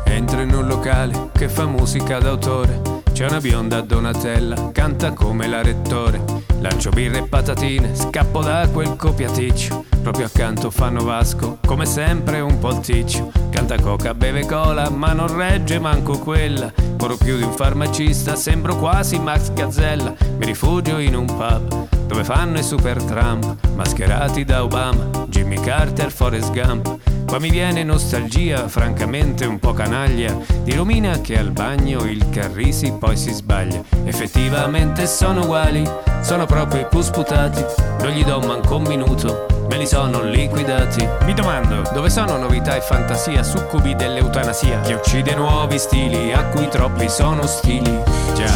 Entro 0.04 0.40
in 0.42 0.54
un 0.54 0.66
locale 0.66 1.30
che 1.32 1.48
fa 1.48 1.64
musica 1.64 2.18
d'autore. 2.18 2.91
C'è 3.12 3.26
una 3.26 3.40
bionda 3.40 3.82
Donatella, 3.82 4.70
canta 4.72 5.12
come 5.12 5.46
la 5.46 5.62
rettore. 5.62 6.24
Lancio 6.60 6.90
birre 6.90 7.18
e 7.18 7.28
patatine, 7.28 7.94
scappo 7.94 8.42
da 8.42 8.66
quel 8.72 8.96
copiaticcio. 8.96 9.84
Proprio 10.02 10.26
accanto 10.26 10.70
fanno 10.70 11.04
Vasco, 11.04 11.58
come 11.66 11.84
sempre 11.84 12.40
un 12.40 12.58
po' 12.58 12.80
ticcio. 12.80 13.30
Canta 13.50 13.78
coca, 13.80 14.14
beve 14.14 14.46
cola, 14.46 14.88
ma 14.88 15.12
non 15.12 15.36
regge 15.36 15.78
manco 15.78 16.18
quella. 16.18 16.72
Corro 16.96 17.16
più 17.16 17.36
di 17.36 17.42
un 17.42 17.52
farmacista, 17.52 18.34
sembro 18.34 18.76
quasi 18.76 19.18
Max 19.18 19.52
Gazzella. 19.52 20.14
Mi 20.38 20.46
rifugio 20.46 20.98
in 20.98 21.14
un 21.14 21.26
pub 21.26 21.88
dove 22.06 22.24
fanno 22.24 22.58
i 22.58 22.62
super 22.62 23.02
Trump, 23.02 23.56
mascherati 23.74 24.44
da 24.44 24.62
Obama, 24.62 25.08
Jimmy 25.28 25.60
Carter, 25.60 26.10
Forrest 26.10 26.50
Gump. 26.52 26.98
Qua 27.32 27.40
mi 27.40 27.48
viene 27.48 27.82
nostalgia, 27.82 28.68
francamente 28.68 29.46
un 29.46 29.58
po' 29.58 29.72
canaglia, 29.72 30.36
di 30.64 30.74
Romina 30.74 31.22
che 31.22 31.38
al 31.38 31.50
bagno 31.50 32.02
il 32.04 32.28
Carrisi 32.28 32.92
poi 32.92 33.16
si 33.16 33.32
sbaglia. 33.32 33.82
Effettivamente 34.04 35.06
sono 35.06 35.44
uguali, 35.44 35.82
sono 36.20 36.44
proprio 36.44 36.82
i 36.82 36.86
pusputati, 36.90 37.64
non 38.02 38.10
gli 38.10 38.22
do 38.22 38.38
manco 38.40 38.76
un 38.76 38.82
minuto, 38.82 39.46
me 39.70 39.78
li 39.78 39.86
sono 39.86 40.22
liquidati. 40.22 41.08
Mi 41.24 41.32
domando, 41.32 41.88
dove 41.94 42.10
sono 42.10 42.36
novità 42.36 42.76
e 42.76 42.82
fantasia, 42.82 43.42
succubi 43.42 43.96
dell'eutanasia, 43.96 44.80
che 44.80 44.92
uccide 44.92 45.34
nuovi 45.34 45.78
stili, 45.78 46.34
a 46.34 46.44
cui 46.48 46.68
troppi 46.68 47.08
sono 47.08 47.44
ostili. 47.44 47.98
Già, 48.34 48.52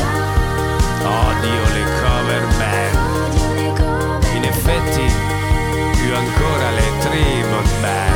odio 1.01 1.63
le 1.73 1.85
cover 2.03 2.47
band. 2.59 4.35
In 4.35 4.45
effetti, 4.45 5.11
più 5.97 6.15
ancora 6.15 6.71
le 6.73 6.99
tribute 7.01 7.71
band. 7.81 8.16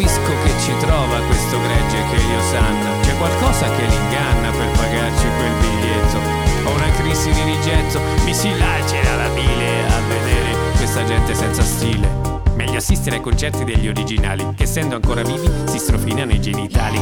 Capisco 0.00 0.32
che 0.42 0.52
ci 0.60 0.74
trova 0.78 1.20
questo 1.26 1.60
gregge 1.60 2.02
che 2.08 2.16
li 2.16 2.34
osanna. 2.34 3.00
C'è 3.02 3.14
qualcosa 3.18 3.68
che 3.68 3.84
li 3.84 3.94
inganna 3.94 4.50
per 4.50 4.70
pagarci 4.70 5.26
quel 5.36 5.52
biglietto. 5.60 6.16
Ho 6.64 6.74
una 6.74 6.90
crisi 6.92 7.30
di 7.30 7.42
rigetto, 7.42 8.00
mi 8.24 8.32
si 8.32 8.48
lacera 8.56 9.16
la 9.16 9.28
bile 9.28 9.86
a 9.88 10.00
vedere 10.08 10.56
questa 10.78 11.04
gente 11.04 11.34
senza 11.34 11.62
stile. 11.62 12.08
Meglio 12.54 12.78
assistere 12.78 13.16
ai 13.16 13.20
concerti 13.20 13.62
degli 13.64 13.88
originali, 13.88 14.54
che 14.56 14.62
essendo 14.62 14.94
ancora 14.94 15.20
vivi 15.20 15.50
si 15.66 15.78
strofinano 15.78 16.32
i 16.32 16.40
genitali. 16.40 16.98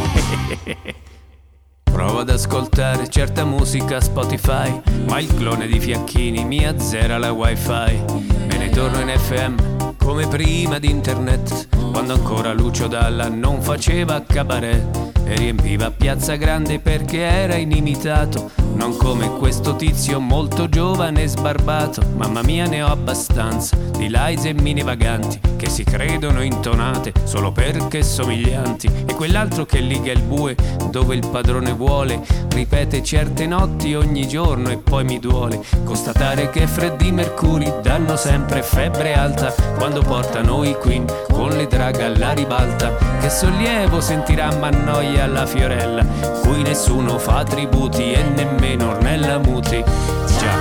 Provo 1.85 2.19
ad 2.19 2.31
ascoltare 2.31 3.09
certa 3.09 3.45
musica 3.45 4.01
Spotify, 4.01 4.81
ma 5.07 5.21
il 5.21 5.33
clone 5.37 5.69
di 5.69 5.79
Fiacchini 5.79 6.45
mi 6.45 6.67
azzera 6.67 7.17
la 7.17 7.31
wifi. 7.31 8.03
Me 8.49 8.57
ne 8.57 8.71
torno 8.71 8.99
in 8.99 9.17
FM 9.17 9.78
come 10.09 10.27
prima 10.27 10.79
di 10.79 10.88
internet, 10.88 11.68
quando 11.92 12.14
ancora 12.14 12.55
Lucio 12.55 12.87
Dalla 12.87 13.29
non 13.29 13.61
faceva 13.61 14.23
cabaret 14.27 14.83
e 15.23 15.37
riempiva 15.37 15.90
Piazza 15.90 16.35
Grande 16.37 16.79
perché 16.79 17.18
era 17.18 17.57
inimitato, 17.57 18.51
non 18.79 18.97
come 18.97 19.29
questo 19.33 19.75
tizio 19.75 20.21
molto 20.21 20.69
giovane 20.69 21.25
e 21.25 21.27
sbarbato. 21.27 22.01
Mamma 22.17 22.43
mia 22.43 22.64
ne 22.67 22.81
ho 22.81 22.87
abbastanza 22.87 23.77
di 23.77 24.09
lies 24.09 24.45
e 24.45 24.55
mini 24.55 24.83
vaganti 24.83 25.41
che 25.57 25.69
si 25.69 25.83
credono 25.83 26.43
intonate 26.43 27.12
solo 27.25 27.51
perché 27.51 28.05
somiglianti 28.05 28.88
e 29.07 29.14
quell'altro 29.14 29.67
che 29.67 29.81
liga 29.81 30.12
il 30.12 30.23
bue 30.23 30.55
dove 30.91 31.17
il 31.17 31.27
padrone 31.27 31.73
vuole, 31.73 32.25
ripete 32.51 33.03
certe 33.03 33.49
notti 33.49 33.95
ogni 33.95 34.29
giorno 34.29 34.71
e 34.71 34.79
poi 34.79 35.03
mi 35.03 35.19
duole 35.19 35.61
constatare 35.83 36.49
che 36.49 36.69
Freddy 36.69 37.11
Mercury 37.11 37.81
danno 37.83 38.17
sempre 38.17 38.62
febbre 38.62 39.14
alta 39.14 39.53
quando 39.77 40.01
portano 40.03 40.62
i 40.62 40.75
Queen 40.75 41.05
con 41.33 41.51
le 41.51 41.67
drag 41.67 42.01
alla 42.01 42.33
ribalta. 42.33 42.95
Che 43.21 43.31
sollievo 43.31 44.01
sentirà 44.01 44.55
Mannoia 44.57 45.25
alla 45.25 45.47
Fiorella, 45.47 46.05
cui 46.43 46.62
nessuno 46.62 47.19
fa 47.19 47.43
tributi 47.43 48.12
e 48.12 48.23
nemmeno 48.23 48.68
nemmeno 48.69 48.91
Ornella 48.91 49.39
Muti. 49.39 49.83
Già, 49.83 50.55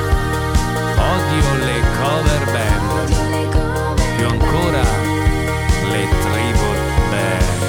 odio 0.96 1.66
le 1.66 1.82
cover 2.00 2.44
band. 2.52 3.12
Più 4.16 4.26
ancora 4.28 4.82
le 5.92 6.08
tribal 6.22 6.80
band. 7.10 7.60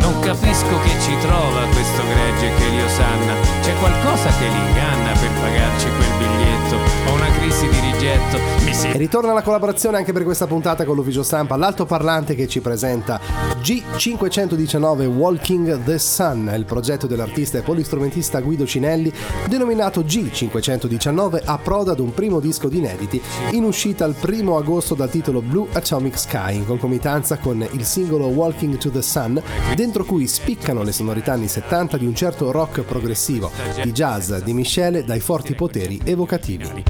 Non 0.00 0.18
capisco 0.20 0.80
che 0.80 1.00
ci 1.00 1.14
trova 1.20 1.66
questo 1.72 2.02
gregge 2.02 2.54
che 2.54 2.68
li 2.68 2.82
osanna. 2.82 3.34
C'è 3.60 3.74
qualcosa 3.76 4.30
che 4.38 4.48
li 4.48 4.58
inganna 4.66 5.12
per 5.12 5.30
pagarci 5.40 5.88
quel 5.96 6.15
biglietto. 6.16 6.76
Ho 7.08 7.14
una 7.14 7.30
crisi 7.32 7.68
di 7.68 7.80
rigetto. 7.92 8.38
Mi 8.64 8.74
si... 8.74 8.92
Ritorna 8.92 9.32
la 9.32 9.42
collaborazione 9.42 9.98
anche 9.98 10.12
per 10.12 10.24
questa 10.24 10.46
puntata 10.46 10.84
con 10.84 10.96
l'ufficio 10.96 11.22
stampa, 11.22 11.56
l'altoparlante 11.56 12.34
che 12.34 12.46
ci 12.46 12.60
presenta 12.60 13.20
G519 13.62 15.06
Walking 15.06 15.82
the 15.84 15.98
Sun, 15.98 16.52
il 16.56 16.64
progetto 16.64 17.06
dell'artista 17.06 17.58
e 17.58 17.62
polistrumentista 17.62 18.40
Guido 18.40 18.66
Cinelli, 18.66 19.12
denominato 19.48 20.02
G519, 20.02 21.42
approda 21.44 21.92
ad 21.92 22.00
un 22.00 22.12
primo 22.14 22.40
disco 22.40 22.68
di 22.68 22.78
inediti 22.78 23.20
in 23.52 23.64
uscita 23.64 24.04
il 24.04 24.14
primo 24.18 24.56
agosto 24.56 24.94
dal 24.94 25.10
titolo 25.10 25.42
Blue 25.42 25.68
Atomic 25.72 26.18
Sky, 26.18 26.56
in 26.56 26.66
concomitanza 26.66 27.38
con 27.38 27.66
il 27.72 27.84
singolo 27.84 28.26
Walking 28.26 28.76
to 28.78 28.90
the 28.90 29.02
Sun, 29.02 29.42
dentro 29.74 30.04
cui 30.04 30.26
spiccano 30.26 30.82
le 30.82 30.92
sonorità 30.92 31.32
anni 31.32 31.48
70 31.48 31.96
di 31.96 32.06
un 32.06 32.14
certo 32.14 32.50
rock 32.50 32.82
progressivo, 32.82 33.50
di 33.82 33.92
jazz 33.92 34.32
di 34.32 34.52
Michele 34.52 35.04
dai 35.04 35.20
forti 35.20 35.54
poteri 35.54 36.00
evocativi. 36.06 36.84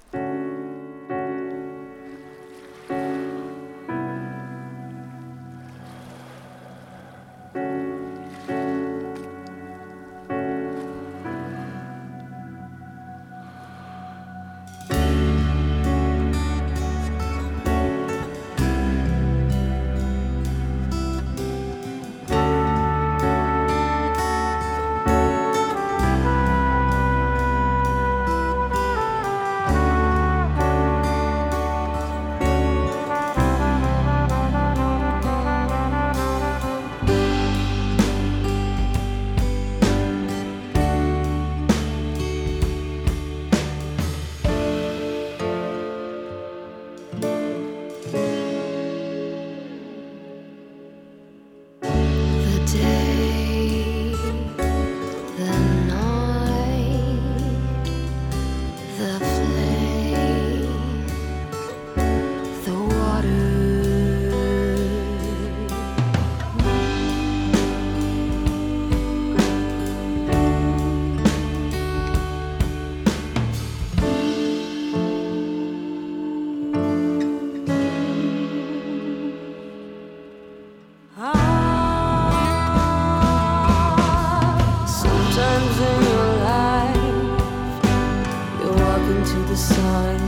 The 89.57 89.63
sun. 89.63 90.21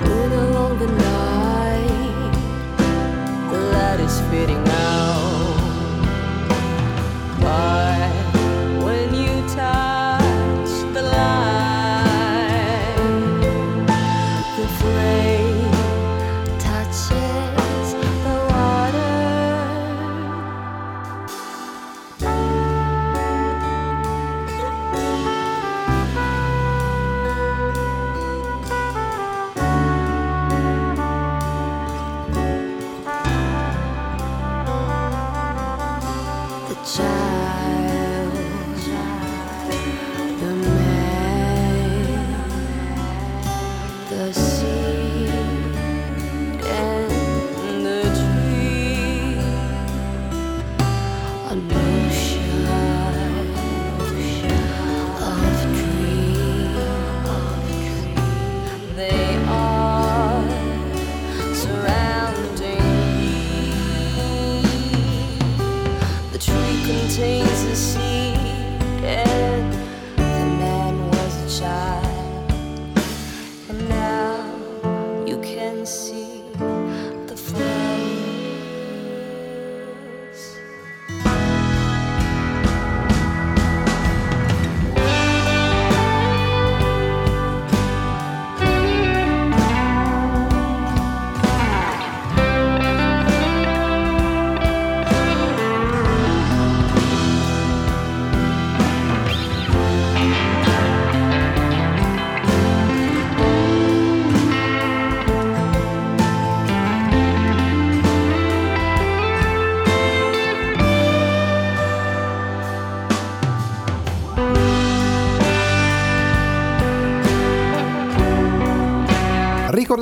Along 0.00 0.78
the 0.80 0.86
night, 0.86 2.32
the 3.52 3.58
light 3.72 4.00
is 4.00 4.20
out. 4.68 4.83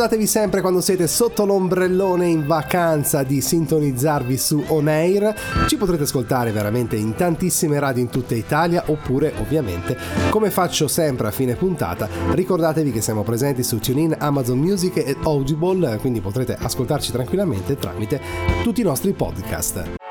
Ricordatevi 0.02 0.28
sempre 0.28 0.60
quando 0.62 0.80
siete 0.80 1.06
sotto 1.06 1.44
l'ombrellone 1.44 2.26
in 2.26 2.44
vacanza 2.44 3.22
di 3.22 3.40
sintonizzarvi 3.40 4.36
su 4.36 4.60
On 4.66 4.88
Air. 4.88 5.32
Ci 5.68 5.76
potrete 5.76 6.02
ascoltare 6.02 6.50
veramente 6.50 6.96
in 6.96 7.14
tantissime 7.14 7.78
radio 7.78 8.02
in 8.02 8.10
tutta 8.10 8.34
Italia 8.34 8.82
oppure 8.86 9.32
ovviamente 9.38 9.96
come 10.30 10.50
faccio 10.50 10.88
sempre 10.88 11.28
a 11.28 11.30
fine 11.30 11.54
puntata 11.54 12.08
ricordatevi 12.32 12.90
che 12.90 13.00
siamo 13.00 13.22
presenti 13.22 13.62
su 13.62 13.78
TuneIn, 13.78 14.16
Amazon 14.18 14.58
Music 14.58 14.96
e 14.96 15.16
Audible 15.22 15.98
quindi 15.98 16.20
potrete 16.20 16.56
ascoltarci 16.60 17.12
tranquillamente 17.12 17.76
tramite 17.76 18.20
tutti 18.64 18.80
i 18.80 18.84
nostri 18.84 19.12
podcast. 19.12 20.01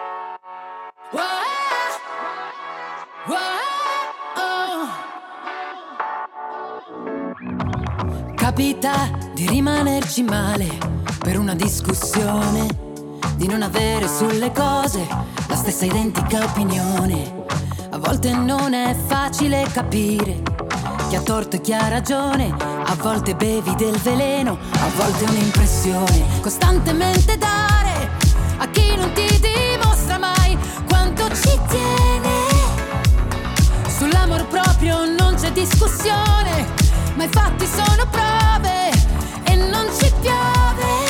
Capita 8.54 9.10
di 9.34 9.48
rimanerci 9.48 10.24
male 10.24 10.68
per 11.20 11.40
una 11.40 11.56
discussione, 11.56 12.68
di 13.38 13.48
non 13.48 13.62
avere 13.62 14.10
sulle 14.10 14.52
cose 14.52 15.08
la 15.48 15.56
stessa 15.56 15.86
identica 15.86 16.44
opinione. 16.44 17.46
A 17.92 17.98
volte 17.98 18.34
non 18.34 18.74
è 18.74 18.94
facile 19.08 19.66
capire 19.72 20.42
chi 21.08 21.16
ha 21.16 21.22
torto 21.22 21.56
e 21.56 21.62
chi 21.62 21.72
ha 21.72 21.88
ragione. 21.88 22.54
A 22.60 22.94
volte 22.96 23.36
bevi 23.36 23.74
del 23.76 23.96
veleno, 24.00 24.58
a 24.74 24.90
volte 24.98 25.24
un'impressione. 25.24 26.42
Costantemente 26.42 27.38
dare 27.38 28.10
a 28.58 28.68
chi 28.68 28.98
non 28.98 29.14
ti 29.14 29.28
dimostra 29.40 30.18
mai 30.18 30.58
quanto 30.90 31.24
ci 31.34 31.58
tiene. 31.70 32.30
Sull'amor 33.88 34.46
proprio 34.48 35.06
non 35.06 35.36
c'è 35.36 35.54
discussione, 35.54 36.81
ma 37.16 37.24
i 37.24 37.30
fatti 37.30 37.66
sono 37.66 38.06
prove 38.10 38.90
e 39.44 39.56
non 39.56 39.88
ci 39.98 40.12
piove. 40.22 41.10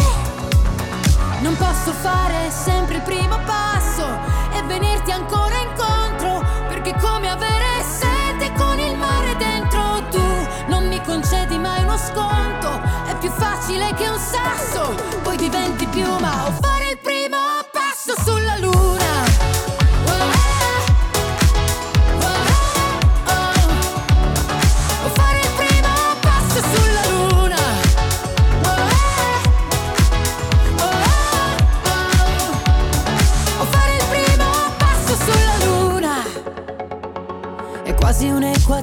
Non 1.41 1.56
posso 1.58 1.91
fare 1.91 2.49
sempre 2.49 2.95
il 2.95 3.02
primo 3.02 3.39
passo 3.45 4.08
e 4.54 4.62
venirti 4.64 5.12
ancora 5.12 5.56
incontro, 5.58 6.45
perché 6.68 6.93
come 6.99 7.30
avere 7.30 7.61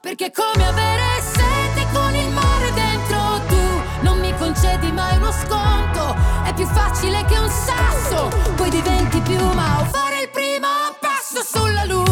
perché 0.00 0.26
è 0.26 0.30
come 0.32 0.66
avere 0.66 1.02
sete 1.20 1.86
con 1.92 2.14
il 2.14 2.30
mare 2.30 2.72
dentro 2.72 3.40
tu. 3.48 4.02
Non 4.02 4.18
mi 4.18 4.34
concedi 4.36 4.90
mai 4.90 5.16
uno 5.16 5.30
sconto, 5.30 6.16
è 6.44 6.52
più 6.54 6.66
facile 6.66 7.24
che 7.26 7.38
un 7.38 7.48
sasso, 7.48 8.28
poi 8.56 8.70
diventi 8.70 9.20
piuma 9.20 9.80
o 9.80 9.84
fare 9.84 10.22
il 10.22 10.30
primo 10.30 10.68
passo 10.98 11.42
sulla 11.42 11.84
luna. 11.84 12.09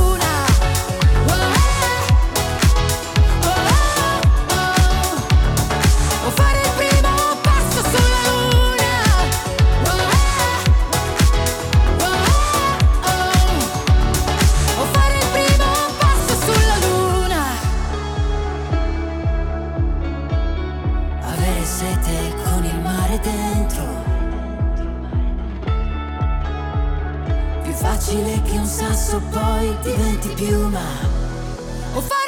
Facile 27.78 28.42
che 28.42 28.58
un 28.58 28.66
sasso 28.66 29.20
poi 29.30 29.72
diventi 29.82 30.28
piuma. 30.30 30.82
O 31.94 32.00
fare 32.00 32.27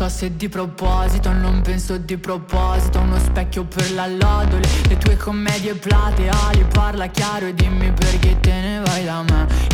so 0.00 0.08
se 0.08 0.34
di 0.34 0.48
proposito, 0.48 1.30
non 1.30 1.60
penso 1.60 1.98
di 1.98 2.16
proposito 2.16 3.00
Uno 3.00 3.18
specchio 3.18 3.64
per 3.64 3.92
la 3.92 4.06
lodole, 4.06 4.66
le 4.88 4.96
tue 4.96 5.16
commedie 5.18 5.74
plateali 5.74 6.64
Parla 6.72 7.08
chiaro 7.08 7.46
e 7.46 7.54
dimmi 7.54 7.92
perché 7.92 8.40
te 8.40 8.52
ne 8.52 8.80
vai 8.82 9.04
da 9.04 9.22
me 9.22 9.69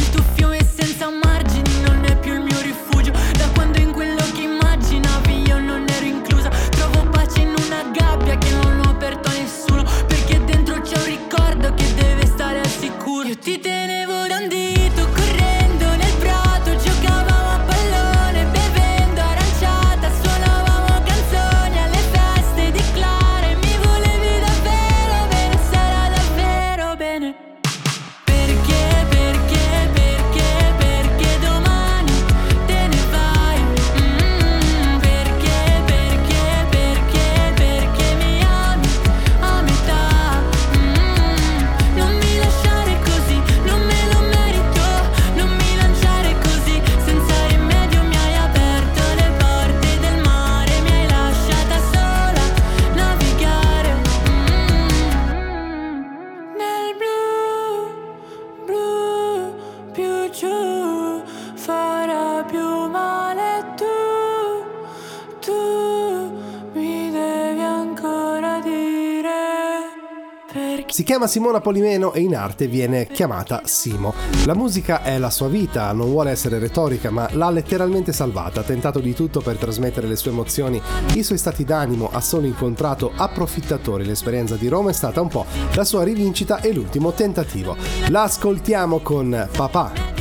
Si 70.97 71.03
chiama 71.03 71.26
Simona 71.26 71.61
Polimeno 71.61 72.14
e 72.14 72.20
in 72.20 72.34
arte 72.34 72.68
viene 72.68 73.07
chiamata 73.07 73.61
Simo. 73.66 74.14
La 74.47 74.55
musica 74.55 75.03
è 75.03 75.18
la 75.18 75.28
sua 75.28 75.49
vita, 75.49 75.92
non 75.92 76.09
vuole 76.09 76.30
essere 76.30 76.59
retorica, 76.59 77.11
ma 77.11 77.28
l'ha 77.32 77.51
letteralmente 77.51 78.14
salvata. 78.14 78.61
Ha 78.61 78.62
tentato 78.62 78.99
di 79.01 79.12
tutto 79.12 79.42
per 79.42 79.59
trasmettere 79.59 80.07
le 80.07 80.16
sue 80.16 80.30
emozioni, 80.30 80.80
i 81.12 81.22
suoi 81.22 81.36
stati 81.36 81.64
d'animo, 81.64 82.09
ha 82.11 82.22
solo 82.22 82.47
incontrato 82.47 83.12
approfittatori. 83.14 84.07
L'esperienza 84.07 84.55
di 84.55 84.68
Roma 84.68 84.88
è 84.88 84.94
stata 84.94 85.20
un 85.20 85.28
po' 85.28 85.44
la 85.74 85.84
sua 85.84 86.03
rivincita 86.03 86.62
e 86.62 86.72
l'ultimo 86.72 87.12
tentativo. 87.12 87.76
La 88.09 88.22
ascoltiamo 88.22 89.01
con 89.01 89.49
Papà. 89.55 90.16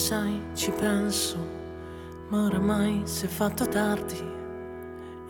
Sai, 0.00 0.40
ci 0.54 0.70
penso, 0.70 1.36
ma 2.28 2.44
oramai 2.44 3.02
si 3.04 3.26
è 3.26 3.28
fatto 3.28 3.68
tardi 3.68 4.18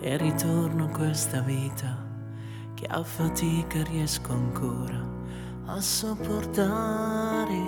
e 0.00 0.16
ritorno 0.16 0.84
a 0.84 0.96
questa 0.96 1.40
vita 1.40 1.96
che 2.74 2.86
a 2.86 3.02
fatica 3.02 3.82
riesco 3.82 4.32
ancora 4.32 5.04
a 5.66 5.80
sopportare. 5.80 7.58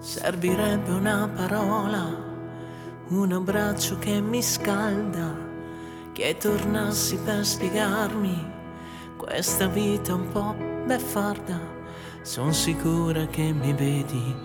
Servirebbe 0.00 0.90
una 0.90 1.30
parola, 1.32 2.04
un 3.10 3.32
abbraccio 3.32 3.96
che 3.98 4.20
mi 4.20 4.42
scalda 4.42 5.46
che 6.12 6.36
tornassi 6.36 7.16
per 7.18 7.46
spiegarmi 7.46 8.52
questa 9.16 9.68
vita 9.68 10.14
un 10.14 10.28
po' 10.32 10.56
beffarda. 10.84 11.77
Sono 12.28 12.52
sicura 12.52 13.24
che 13.24 13.54
mi 13.54 13.72
vedi 13.72 14.36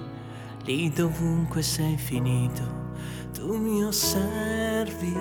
lì 0.64 0.90
dovunque 0.90 1.62
sei 1.62 1.98
finito, 1.98 2.62
tu 3.34 3.58
mi 3.58 3.84
osservi. 3.84 5.14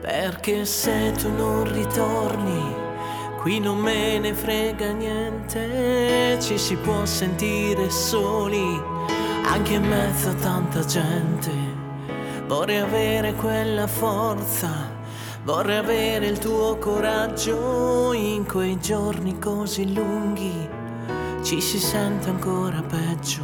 Perché 0.00 0.64
se 0.64 1.12
tu 1.12 1.30
non 1.30 1.70
ritorni, 1.74 2.74
qui 3.42 3.60
non 3.60 3.76
me 3.80 4.18
ne 4.18 4.32
frega 4.32 4.92
niente, 4.92 6.38
ci 6.40 6.56
si 6.56 6.74
può 6.76 7.04
sentire 7.04 7.90
soli, 7.90 8.80
anche 9.44 9.74
in 9.74 9.84
mezzo 9.86 10.30
a 10.30 10.34
tanta 10.36 10.82
gente. 10.86 11.50
Vorrei 12.46 12.78
avere 12.78 13.34
quella 13.34 13.86
forza, 13.86 14.90
vorrei 15.44 15.76
avere 15.76 16.26
il 16.26 16.38
tuo 16.38 16.78
coraggio 16.78 18.12
in 18.14 18.46
quei 18.46 18.78
giorni 18.80 19.38
così 19.38 19.92
lunghi. 19.92 20.68
Ci 21.42 21.60
si 21.60 21.78
sente 21.78 22.30
ancora 22.30 22.82
peggio, 22.82 23.42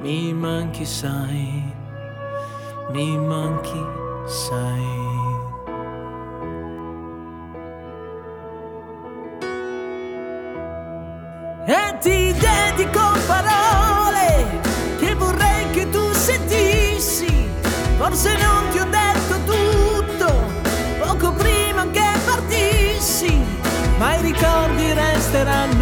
mi 0.00 0.32
manchi 0.32 0.84
sai, 0.84 1.74
mi 2.92 3.18
manchi 3.18 3.80
sai. 4.26 5.00
E 11.64 11.98
ti 12.00 12.32
dedico 12.32 13.00
parole 13.26 14.60
che 14.98 15.14
vorrei 15.14 15.70
che 15.72 15.90
tu 15.90 16.12
sentissi. 16.12 17.50
Forse 17.96 18.36
non 18.36 18.68
ti 18.70 18.78
ho 18.78 18.81
ricordi 25.42 25.81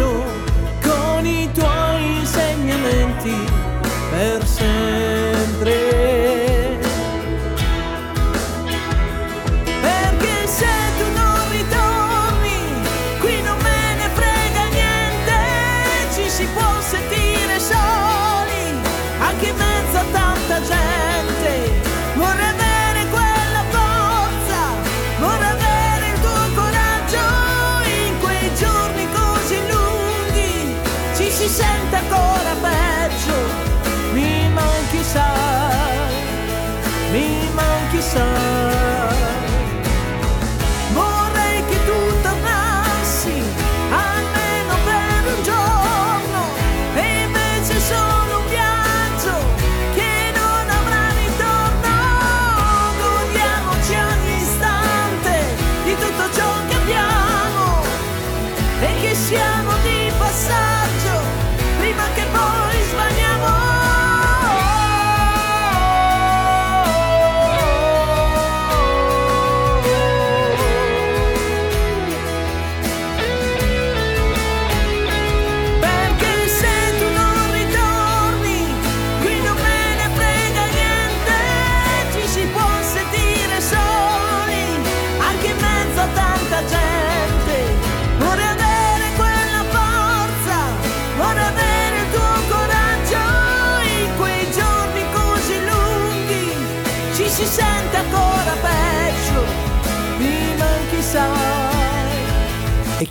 e 58.81 58.93
che 59.01 59.13
siamo 59.13 59.71
di 59.83 60.11
passaggio 60.17 60.80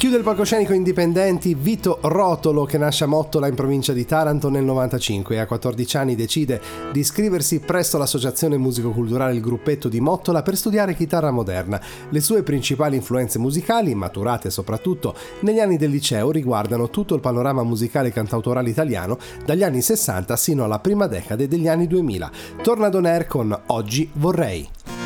chiude 0.01 0.17
il 0.17 0.23
palcoscenico 0.23 0.73
indipendenti 0.73 1.55
Vito 1.55 1.99
Rotolo 2.01 2.65
che 2.65 2.79
nasce 2.79 3.05
a 3.05 3.07
Mottola 3.07 3.49
in 3.49 3.55
provincia 3.55 3.93
di 3.93 4.07
Taranto 4.07 4.49
nel 4.49 4.65
95 4.65 5.35
e 5.35 5.39
a 5.39 5.47
14 5.47 5.97
anni 5.99 6.15
decide 6.15 6.59
di 6.91 7.01
iscriversi 7.01 7.61
presso 7.61 7.99
l'associazione 7.99 8.57
musico-culturale 8.57 9.35
Il 9.35 9.43
Gruppetto 9.43 9.91
di 9.91 10.01
Mottola 10.01 10.41
per 10.41 10.57
studiare 10.57 10.95
chitarra 10.95 11.31
moderna. 11.31 11.79
Le 12.09 12.21
sue 12.23 12.43
principali 12.43 12.97
influenze 12.97 13.39
musicali, 13.39 13.95
maturate 13.95 14.49
soprattutto 14.49 15.15
negli 15.41 15.61
anni 15.61 15.77
del 15.77 15.91
liceo, 15.91 16.31
riguardano 16.31 16.89
tutto 16.89 17.15
il 17.15 17.21
panorama 17.21 17.63
musicale 17.63 18.11
cantautorale 18.11 18.71
italiano 18.71 19.19
dagli 19.45 19.63
anni 19.63 19.83
60 19.83 20.35
sino 20.35 20.65
alla 20.65 20.79
prima 20.79 21.09
decade 21.09 21.47
degli 21.47 21.69
anni 21.69 21.87
2000. 21.87 22.31
Torna 22.63 22.87
ad 22.87 22.95
On 22.95 23.27
con 23.29 23.61
Oggi 23.67 24.09
vorrei. 24.15 25.00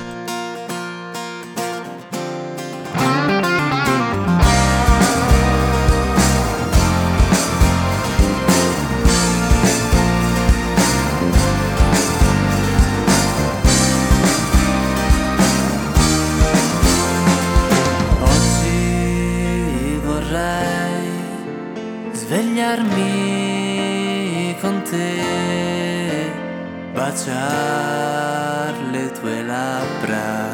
labbra 29.55 30.51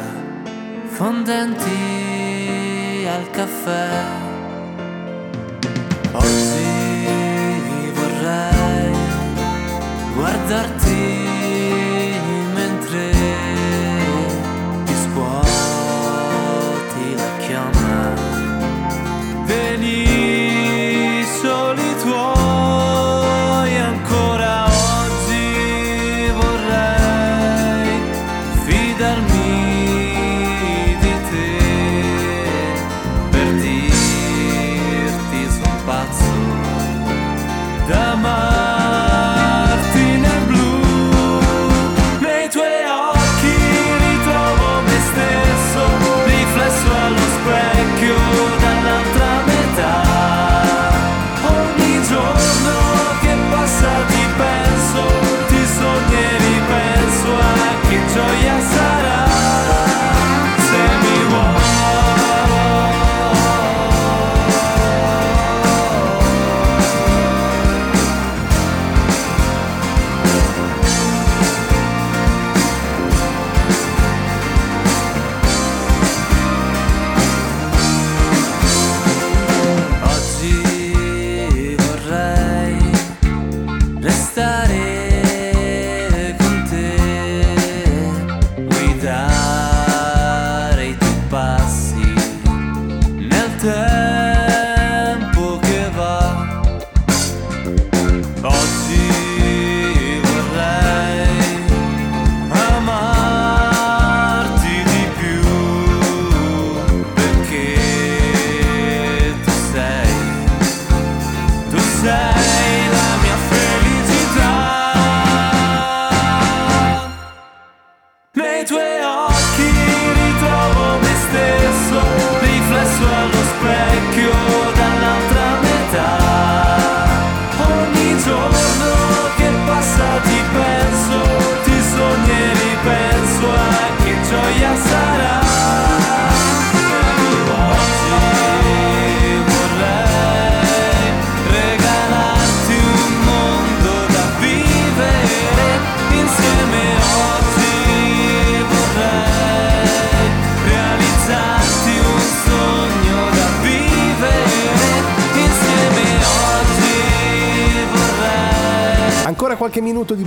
fondenti 0.97 1.79
al 3.15 3.25
caffè. 3.31 3.87
Oggi 6.11 7.91
vorrei 7.97 8.93
guardarti 10.13 10.90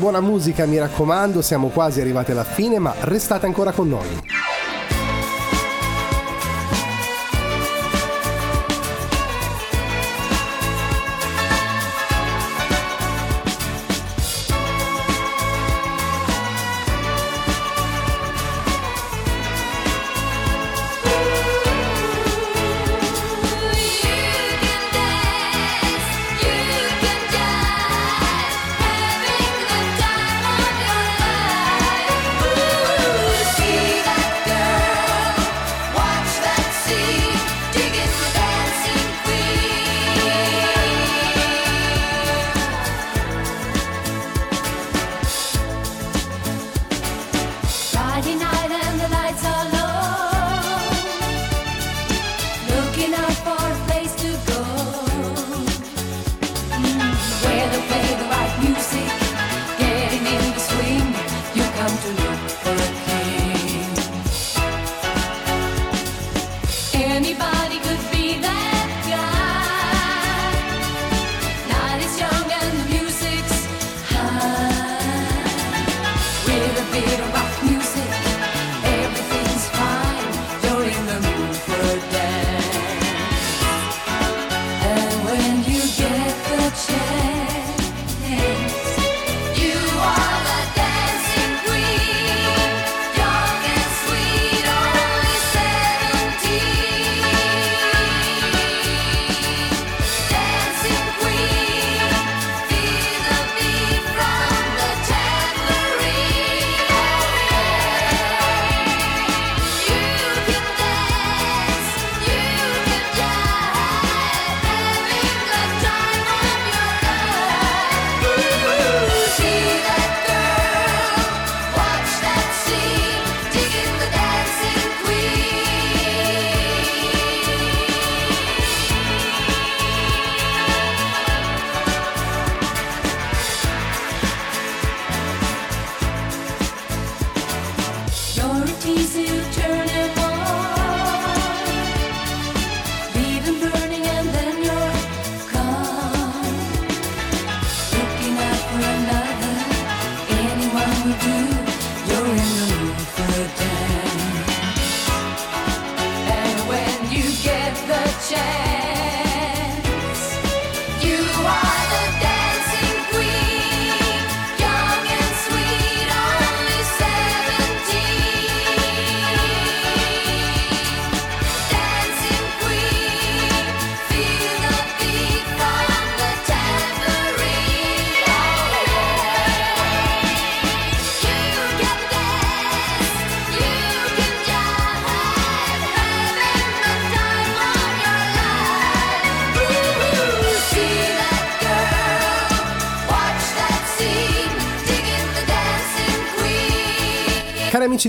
buona 0.05 0.21
musica 0.21 0.67
mi 0.67 0.77
raccomando, 0.77 1.41
siamo 1.41 1.69
quasi 1.69 2.03
arrivati 2.03 2.33
alla 2.33 2.45
fine, 2.45 2.79
ma 2.79 2.95
restate 3.01 3.47
ancora 3.47 3.73
con 3.73 3.89
noi. 3.89 4.34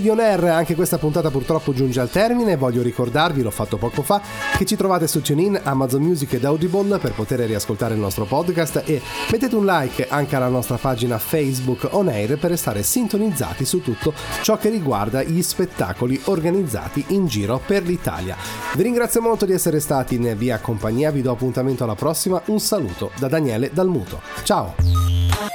On 0.10 0.20
Air, 0.20 0.46
anche 0.46 0.76
questa 0.76 0.98
puntata 0.98 1.30
purtroppo 1.30 1.74
giunge 1.74 2.00
al 2.00 2.10
termine. 2.10 2.56
Voglio 2.56 2.82
ricordarvi, 2.82 3.42
l'ho 3.42 3.52
fatto 3.52 3.78
poco 3.78 4.02
fa, 4.02 4.22
che 4.58 4.66
ci 4.66 4.76
trovate 4.76 5.08
su 5.08 5.22
TuneIn, 5.22 5.62
Amazon 5.64 6.02
Music 6.02 6.34
ed 6.34 6.46
Audible 6.46 6.98
per 6.98 7.14
poter 7.14 7.40
riascoltare 7.40 7.94
il 7.94 8.00
nostro 8.00 8.26
podcast 8.26 8.84
e 8.86 9.02
mettete 9.32 9.56
un 9.56 9.66
like 9.66 10.08
anche 10.10 10.36
alla 10.36 10.48
nostra 10.48 10.78
pagina 10.78 11.18
Facebook 11.18 11.88
On 11.92 12.08
Air 12.08 12.38
per 12.38 12.52
restare 12.52 12.84
sintonizzati 12.84 13.66
su 13.66 13.82
tutto 13.82 14.14
ciò 14.42 14.58
che 14.58 14.70
riguarda 14.70 15.24
gli 15.24 15.42
spettacoli 15.42 16.20
organizzati 16.26 17.04
in 17.10 17.28
giro 17.28 17.62
per 17.66 17.84
l'Italia. 17.84 18.36
Vi 18.76 18.84
ringrazio 18.84 19.22
molto 19.22 19.46
di 19.46 19.54
essere 19.54 19.80
stati 19.80 20.16
in 20.16 20.34
via 20.38 20.60
compagnia, 20.60 21.12
vi 21.12 21.22
do 21.22 21.32
appuntamento 21.32 21.84
alla 21.84 21.96
prossima. 21.96 22.42
Un 22.46 22.60
saluto 22.60 23.12
da 23.18 23.28
Daniele 23.28 23.70
Dalmuto. 23.74 24.22
Ciao! 24.44 25.55